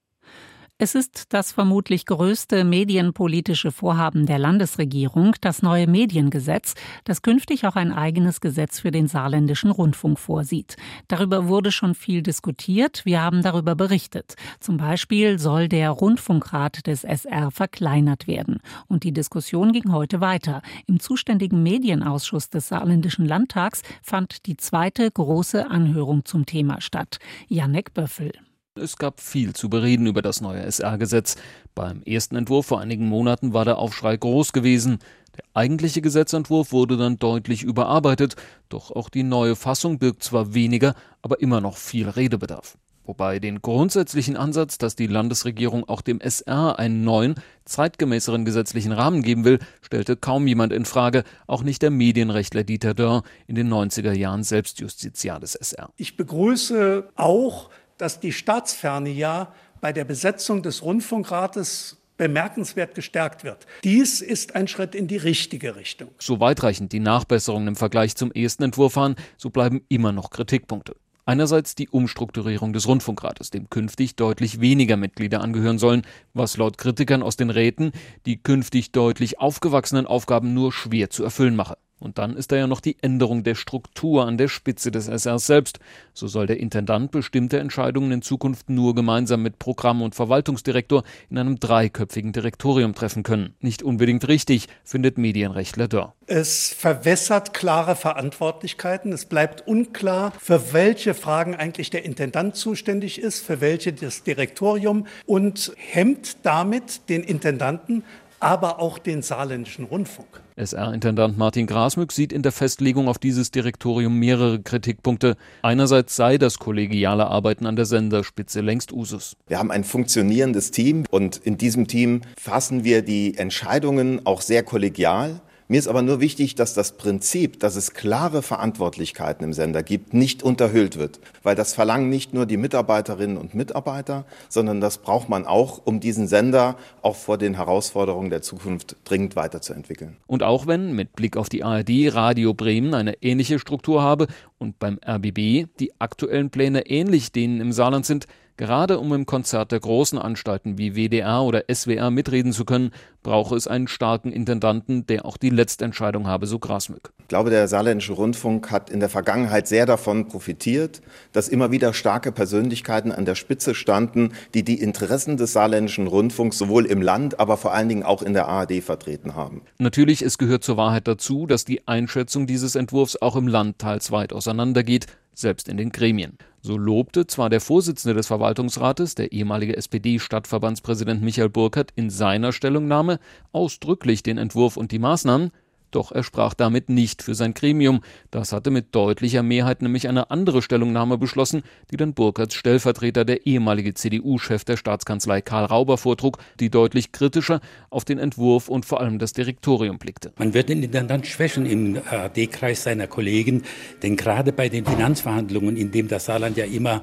Es 0.78 0.94
ist 0.94 1.32
das 1.32 1.54
vermutlich 1.54 2.06
größte 2.06 2.66
medienpolitische 2.66 3.72
Vorhaben 3.72 4.26
der 4.26 4.38
Landesregierung, 4.38 5.34
das 5.40 5.62
neue 5.62 5.88
Mediengesetz, 5.88 6.74
das 7.06 7.22
künftig 7.22 7.66
auch 7.66 7.78
ein 7.78 7.94
eigenes 7.94 8.42
Gesetz 8.42 8.82
für 8.82 8.92
den 8.92 9.08
saarländischen 9.08 9.72
Rundfunk 9.72 10.20
vorsieht. 10.20 10.76
Darüber 11.08 11.48
wurde 11.48 11.72
schon 11.72 11.96
viel 11.96 12.22
diskutiert. 12.22 13.06
Wir 13.06 13.22
haben 13.22 13.42
darüber 13.42 13.74
berichtet. 13.76 14.36
Zum 14.60 14.76
Beispiel 14.76 15.40
soll 15.40 15.70
der 15.70 15.92
Rundfunkrat 15.92 16.86
des 16.88 17.06
SR 17.06 17.52
verkleinert 17.52 18.28
werden. 18.28 18.58
Und 18.88 19.06
die 19.06 19.14
Diskussion 19.14 19.72
ging 19.72 19.94
heute 19.94 20.20
weiter. 20.20 20.62
Im 20.88 21.00
zuständigen 21.00 21.64
Medienausschuss 21.64 22.50
des 22.50 22.68
saarländischen 22.68 23.26
Landtags 23.26 23.82
fand 24.04 24.46
die 24.46 24.58
zweite 24.58 25.10
große 25.10 25.72
Anhörung 25.72 26.26
zum 26.26 26.46
Thema 26.46 26.82
statt. 26.82 27.20
Janek 27.48 27.94
Böffel. 27.94 28.34
Es 28.78 28.98
gab 28.98 29.22
viel 29.22 29.54
zu 29.54 29.70
bereden 29.70 30.06
über 30.06 30.22
das 30.22 30.42
neue 30.42 30.60
SR-Gesetz. 30.60 31.38
Beim 31.76 32.02
ersten 32.04 32.36
Entwurf 32.36 32.66
vor 32.66 32.82
einigen 32.82 33.08
Monaten 33.08 33.54
war 33.54 33.64
der 33.64 33.78
Aufschrei 33.78 34.18
groß 34.18 34.52
gewesen. 34.52 35.00
Der 35.38 35.46
eigentliche 35.54 36.02
Gesetzentwurf 36.02 36.74
wurde 36.74 36.98
dann 36.98 37.18
deutlich 37.18 37.64
überarbeitet, 37.64 38.36
doch 38.68 38.92
auch 38.92 39.08
die 39.08 39.24
neue 39.24 39.56
Fassung 39.56 39.98
birgt 39.98 40.24
zwar 40.24 40.54
weniger, 40.54 40.94
aber 41.22 41.40
immer 41.40 41.62
noch 41.62 41.78
viel 41.78 42.10
Redebedarf. 42.10 42.78
Wobei 43.06 43.40
den 43.40 43.62
grundsätzlichen 43.62 44.36
Ansatz, 44.36 44.78
dass 44.78 44.98
die 44.98 45.08
Landesregierung 45.08 45.88
auch 45.88 46.02
dem 46.02 46.20
SR 46.20 46.78
einen 46.78 47.06
neuen, 47.06 47.36
zeitgemäßeren 47.64 48.44
gesetzlichen 48.44 48.92
Rahmen 48.92 49.22
geben 49.22 49.46
will, 49.46 49.60
stellte 49.82 50.18
kaum 50.18 50.48
jemand 50.48 50.74
in 50.74 50.84
Frage, 50.84 51.24
auch 51.48 51.64
nicht 51.64 51.82
der 51.82 51.92
Medienrechtler 51.92 52.66
Dieter 52.66 52.94
Dörr, 52.94 53.24
in 53.48 53.56
den 53.56 53.72
90er 53.72 54.12
Jahren 54.12 54.44
Selbstjustiziar 54.44 55.40
des 55.40 55.56
SR. 55.56 55.92
Ich 55.96 56.18
begrüße 56.18 57.08
auch 57.16 57.70
dass 57.98 58.20
die 58.20 58.32
Staatsferne 58.32 59.10
ja 59.10 59.54
bei 59.82 59.94
der 59.94 60.06
Besetzung 60.06 60.64
des 60.64 60.84
Rundfunkrates 60.84 61.98
bemerkenswert 62.18 62.96
gestärkt 62.96 63.44
wird. 63.44 63.68
Dies 63.84 64.22
ist 64.22 64.56
ein 64.56 64.68
Schritt 64.68 64.96
in 64.96 65.08
die 65.08 65.18
richtige 65.18 65.76
Richtung. 65.76 66.10
So 66.20 66.40
weitreichend 66.40 66.94
die 66.94 67.00
Nachbesserungen 67.00 67.70
im 67.70 67.76
Vergleich 67.76 68.16
zum 68.16 68.32
ersten 68.32 68.64
Entwurf 68.64 68.96
waren, 68.96 69.16
so 69.38 69.50
bleiben 69.50 69.82
immer 69.90 70.12
noch 70.12 70.30
Kritikpunkte. 70.30 70.96
Einerseits 71.28 71.74
die 71.74 71.90
Umstrukturierung 71.90 72.72
des 72.72 72.88
Rundfunkrates, 72.88 73.50
dem 73.50 73.70
künftig 73.70 74.16
deutlich 74.16 74.62
weniger 74.62 74.96
Mitglieder 74.96 75.42
angehören 75.42 75.80
sollen, 75.80 76.04
was 76.36 76.56
laut 76.58 76.78
Kritikern 76.78 77.24
aus 77.24 77.36
den 77.36 77.50
Räten 77.50 77.94
die 78.28 78.38
künftig 78.38 78.92
deutlich 78.92 79.40
aufgewachsenen 79.40 80.06
Aufgaben 80.06 80.54
nur 80.54 80.72
schwer 80.72 81.10
zu 81.10 81.24
erfüllen 81.24 81.56
mache. 81.56 81.78
Und 82.00 82.18
dann 82.18 82.36
ist 82.36 82.52
da 82.52 82.58
ja 82.58 82.68
noch 82.68 82.82
die 82.82 82.98
Änderung 83.02 83.44
der 83.44 83.56
Struktur 83.56 84.28
an 84.28 84.38
der 84.38 84.50
Spitze 84.50 84.92
des 84.92 85.08
SR 85.08 85.40
selbst. 85.40 85.80
So 86.14 86.28
soll 86.28 86.46
der 86.46 86.60
Intendant 86.60 87.12
bestimmte 87.12 87.58
Entscheidungen 87.60 88.12
in 88.12 88.22
Zukunft 88.22 88.70
nur 88.70 88.94
gemeinsam 88.96 89.42
mit 89.42 89.60
Programm- 89.60 90.02
und 90.02 90.14
Verwaltungsdirektor 90.14 91.04
in 91.30 91.38
einem 91.38 91.60
dreiköpfigen 91.60 92.34
Direktorium 92.34 92.96
treffen 92.96 93.24
können. 93.24 93.56
Nicht 93.62 93.82
unbedingt 93.82 94.28
richtig, 94.28 94.68
findet 94.84 95.18
Medienrechtler 95.18 95.88
Dörr. 95.88 96.14
Es 96.28 96.74
verwässert 96.74 97.54
klare 97.54 97.96
Verantwortlichkeiten. 97.96 99.14
Es 99.14 99.26
bleibt 99.26 99.66
unklar, 99.66 100.34
für 100.40 100.74
welche 100.74 101.14
Fragen 101.14 101.56
eigentlich 101.56 101.92
der 101.92 102.04
Intendant 102.04 102.56
zuständig 102.56 103.22
ist, 103.22 103.46
für 103.46 103.62
welche 103.62 103.94
das 103.94 104.24
Direktorium 104.24 105.08
und 105.26 105.72
hemmt 105.78 106.38
damit 106.44 107.08
den 107.10 107.24
Intendanten, 107.24 108.04
aber 108.40 108.80
auch 108.80 108.98
den 108.98 109.22
saarländischen 109.22 109.86
Rundfunk. 109.86 110.45
SR-Intendant 110.58 111.38
Martin 111.38 111.68
Grasmück 111.68 112.12
sieht 112.12 112.32
in 112.32 112.42
der 112.42 112.52
Festlegung 112.52 113.08
auf 113.08 113.18
dieses 113.18 113.52
Direktorium 113.52 114.18
mehrere 114.18 114.62
Kritikpunkte. 114.62 115.36
Einerseits 115.62 116.16
sei 116.16 116.38
das 116.38 116.60
kollegiale 116.60 117.28
Arbeiten 117.28 117.66
an 117.66 117.76
der 117.76 117.86
Senderspitze 117.86 118.62
längst 118.62 118.94
Usus. 118.94 119.36
Wir 119.48 119.60
haben 119.60 119.72
ein 119.72 119.84
funktionierendes 119.84 120.72
Team 120.72 121.04
und 121.12 121.38
in 121.38 121.58
diesem 121.58 121.88
Team 121.88 122.22
fassen 122.38 122.84
wir 122.84 123.02
die 123.02 123.38
Entscheidungen 123.38 124.26
auch 124.26 124.42
sehr 124.42 124.64
kollegial. 124.64 125.42
Mir 125.68 125.80
ist 125.80 125.88
aber 125.88 126.04
nur 126.04 126.20
wichtig, 126.20 126.54
dass 126.54 126.76
das 126.76 126.92
Prinzip, 126.92 127.60
dass 127.60 127.76
es 127.76 127.96
klare 127.96 128.44
Verantwortlichkeiten 128.44 129.44
im 129.44 129.52
Sender 129.52 129.82
gibt, 129.82 130.14
nicht 130.14 130.44
unterhöhlt 130.44 130.98
wird. 130.98 131.20
Weil 131.42 131.56
das 131.56 131.74
verlangen 131.74 132.08
nicht 132.08 132.36
nur 132.36 132.46
die 132.46 132.58
Mitarbeiterinnen 132.58 133.36
und 133.36 133.56
Mitarbeiter, 133.56 134.26
sondern 134.48 134.80
das 134.80 135.00
braucht 135.00 135.28
man 135.28 135.48
auch, 135.48 135.82
um 135.84 136.00
diesen 136.00 136.28
Sender 136.28 136.76
auch 137.02 137.16
vor 137.16 137.40
den 137.40 137.56
Herausforderungen 137.56 138.30
der 138.30 138.44
Zukunft 138.44 138.96
dringend 139.06 139.36
weiterzuentwickeln. 139.36 140.18
Und 140.28 140.44
auch 140.44 140.68
wenn 140.68 140.94
mit 140.94 141.16
Blick 141.16 141.36
auf 141.36 141.50
die 141.50 141.64
ARD 141.64 142.14
Radio 142.14 142.54
Bremen 142.54 142.94
eine 142.94 143.24
ähnliche 143.24 143.58
Struktur 143.58 144.04
habe 144.04 144.28
und 144.60 144.78
beim 144.78 145.00
RBB 145.04 145.66
die 145.80 145.94
aktuellen 145.98 146.52
Pläne 146.52 146.86
ähnlich 146.86 147.32
denen 147.32 147.60
im 147.60 147.72
Saarland 147.72 148.06
sind, 148.06 148.28
Gerade 148.58 149.00
um 149.00 149.12
im 149.12 149.26
Konzert 149.26 149.74
der 149.74 149.82
großen 149.82 150.18
Anstalten 150.18 150.78
wie 150.78 150.96
WDR 150.96 151.44
oder 151.44 151.66
SWR 151.74 152.10
mitreden 152.10 152.54
zu 152.54 152.64
können, 152.64 152.92
brauche 153.22 153.56
es 153.56 153.68
einen 153.68 153.90
starken 153.90 154.32
Intendanten, 154.32 155.06
der 155.08 155.26
auch 155.26 155.36
die 155.36 155.50
Letztentscheidung 155.50 156.28
habe, 156.28 156.48
so 156.48 156.58
Grasmück. 156.58 157.12
Ich 157.20 157.28
glaube, 157.28 157.50
der 157.50 157.68
Saarländische 157.68 158.14
Rundfunk 158.14 158.72
hat 158.72 158.90
in 158.90 159.02
der 159.02 159.10
Vergangenheit 159.10 159.68
sehr 159.68 159.86
davon 159.86 160.28
profitiert, 160.28 161.02
dass 161.34 161.50
immer 161.50 161.72
wieder 161.72 161.94
starke 161.94 162.32
Persönlichkeiten 162.32 163.12
an 163.12 163.26
der 163.26 163.36
Spitze 163.36 163.76
standen, 163.76 164.32
die 164.54 164.64
die 164.64 164.80
Interessen 164.80 165.36
des 165.36 165.52
Saarländischen 165.52 166.08
Rundfunks 166.08 166.58
sowohl 166.58 166.86
im 166.86 167.02
Land, 167.02 167.42
aber 167.42 167.58
vor 167.58 167.74
allen 167.74 167.90
Dingen 167.90 168.04
auch 168.04 168.22
in 168.22 168.34
der 168.34 168.48
ARD 168.48 168.82
vertreten 168.82 169.36
haben. 169.36 169.64
Natürlich, 169.80 170.22
es 170.22 170.38
gehört 170.38 170.64
zur 170.64 170.78
Wahrheit 170.78 171.10
dazu, 171.10 171.46
dass 171.46 171.66
die 171.66 171.86
Einschätzung 171.90 172.48
dieses 172.48 172.76
Entwurfs 172.76 173.22
auch 173.22 173.36
im 173.36 173.50
Land 173.50 173.80
teils 173.80 174.12
weit 174.12 174.32
auseinandergeht, 174.32 175.08
selbst 175.38 175.70
in 175.70 175.78
den 175.78 175.92
Gremien. 175.92 176.38
So 176.62 176.78
lobte 176.78 177.28
zwar 177.28 177.50
der 177.50 177.62
Vorsitzende 177.62 178.16
des 178.16 178.28
Verwaltungsrates, 178.28 179.16
der 179.16 179.32
ehemalige 179.32 179.78
SPD-Stadtverbandspräsident 179.78 181.22
Michael 181.22 181.50
Burkhardt, 181.50 181.92
in 181.96 182.10
seiner 182.10 182.52
Stellungnahme 182.52 183.20
ausdrücklich 183.52 184.24
den 184.24 184.38
Entwurf 184.38 184.78
und 184.78 184.92
die 184.92 185.00
Maßnahmen, 185.00 185.52
doch 185.92 186.12
er 186.12 186.24
sprach 186.24 186.54
damit 186.54 186.90
nicht 186.90 187.24
für 187.24 187.36
sein 187.36 187.54
Gremium. 187.54 188.02
Das 188.32 188.52
hatte 188.52 188.72
mit 188.72 188.94
deutlicher 188.94 189.44
Mehrheit 189.44 189.82
nämlich 189.82 190.08
eine 190.08 190.32
andere 190.32 190.62
Stellungnahme 190.62 191.18
beschlossen, 191.18 191.64
die 191.92 191.98
dann 191.98 192.14
Burkhards 192.14 192.56
Stellvertreter, 192.56 193.26
der 193.26 193.46
ehemalige 193.46 193.94
CDU-Chef 193.94 194.64
der 194.66 194.78
Staatskanzlei 194.78 195.42
Karl 195.42 195.66
Rauber 195.66 195.98
vortrug, 195.98 196.40
die 196.60 196.70
deutlich 196.70 197.12
kritischer 197.12 197.62
auf 197.90 198.06
den 198.06 198.20
Entwurf 198.20 198.70
und 198.70 198.86
vor 198.86 199.00
allem 199.00 199.20
das 199.20 199.34
Direktorium 199.34 199.98
blickte. 199.98 200.34
Man 200.38 200.54
wird 200.54 200.70
den 200.70 200.84
Intendant 200.84 201.28
schwächen 201.28 201.66
im 201.66 202.00
ARD-Kreis 202.10 202.84
seiner 202.84 203.08
Kollegen, 203.08 203.64
denn 204.04 204.16
gerade 204.16 204.52
bei 204.52 204.70
den 204.70 204.86
Finanzverhandlungen, 204.86 205.78
in 205.78 205.92
dem 205.92 206.08
das 206.08 206.26
Saarland 206.26 206.58
ja 206.58 206.66
immer 206.66 207.02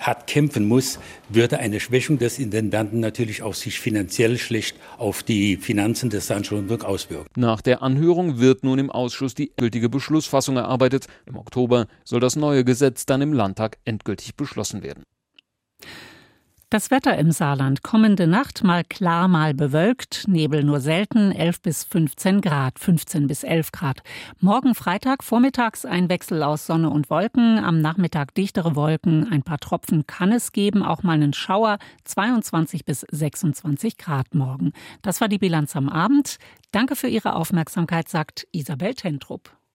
hart 0.00 0.26
kämpfen 0.26 0.66
muss, 0.66 0.98
würde 1.28 1.58
eine 1.58 1.80
Schwächung 1.80 2.18
des 2.18 2.38
Intendanten 2.38 3.00
natürlich 3.00 3.42
auch 3.42 3.54
sich 3.54 3.80
finanziell 3.80 4.38
schlecht 4.38 4.76
auf 4.98 5.22
die 5.22 5.56
Finanzen 5.56 6.10
des 6.10 6.30
Rundfunk 6.30 6.84
auswirken. 6.84 7.28
Nach 7.36 7.60
der 7.60 7.82
Anhörung 7.82 8.38
wird 8.38 8.64
nun 8.64 8.78
im 8.78 8.90
Ausschuss 8.90 9.34
die 9.34 9.52
gültige 9.56 9.88
Beschlussfassung 9.88 10.56
erarbeitet. 10.56 11.06
Im 11.26 11.36
Oktober 11.36 11.86
soll 12.04 12.20
das 12.20 12.36
neue 12.36 12.64
Gesetz 12.64 13.06
dann 13.06 13.22
im 13.22 13.32
Landtag 13.32 13.78
endgültig 13.84 14.34
beschlossen 14.36 14.82
werden. 14.82 15.04
Das 16.74 16.90
Wetter 16.90 17.16
im 17.18 17.30
Saarland 17.30 17.84
kommende 17.84 18.26
Nacht 18.26 18.64
mal 18.64 18.82
klar, 18.82 19.28
mal 19.28 19.54
bewölkt, 19.54 20.24
Nebel 20.26 20.64
nur 20.64 20.80
selten, 20.80 21.30
11 21.30 21.60
bis 21.62 21.84
15 21.84 22.40
Grad, 22.40 22.80
15 22.80 23.28
bis 23.28 23.44
11 23.44 23.70
Grad. 23.70 24.02
Morgen 24.40 24.74
Freitag 24.74 25.22
vormittags 25.22 25.84
ein 25.86 26.08
Wechsel 26.08 26.42
aus 26.42 26.66
Sonne 26.66 26.90
und 26.90 27.10
Wolken, 27.10 27.60
am 27.60 27.80
Nachmittag 27.80 28.34
dichtere 28.34 28.74
Wolken, 28.74 29.30
ein 29.30 29.44
paar 29.44 29.58
Tropfen 29.58 30.08
kann 30.08 30.32
es 30.32 30.50
geben, 30.50 30.82
auch 30.82 31.04
mal 31.04 31.12
einen 31.12 31.32
Schauer, 31.32 31.78
22 32.02 32.84
bis 32.84 33.02
26 33.08 33.96
Grad 33.96 34.34
morgen. 34.34 34.72
Das 35.00 35.20
war 35.20 35.28
die 35.28 35.38
Bilanz 35.38 35.76
am 35.76 35.88
Abend. 35.88 36.38
Danke 36.72 36.96
für 36.96 37.06
Ihre 37.06 37.36
Aufmerksamkeit, 37.36 38.08
sagt 38.08 38.48
Isabel 38.50 38.94
Tentrup. 38.94 39.56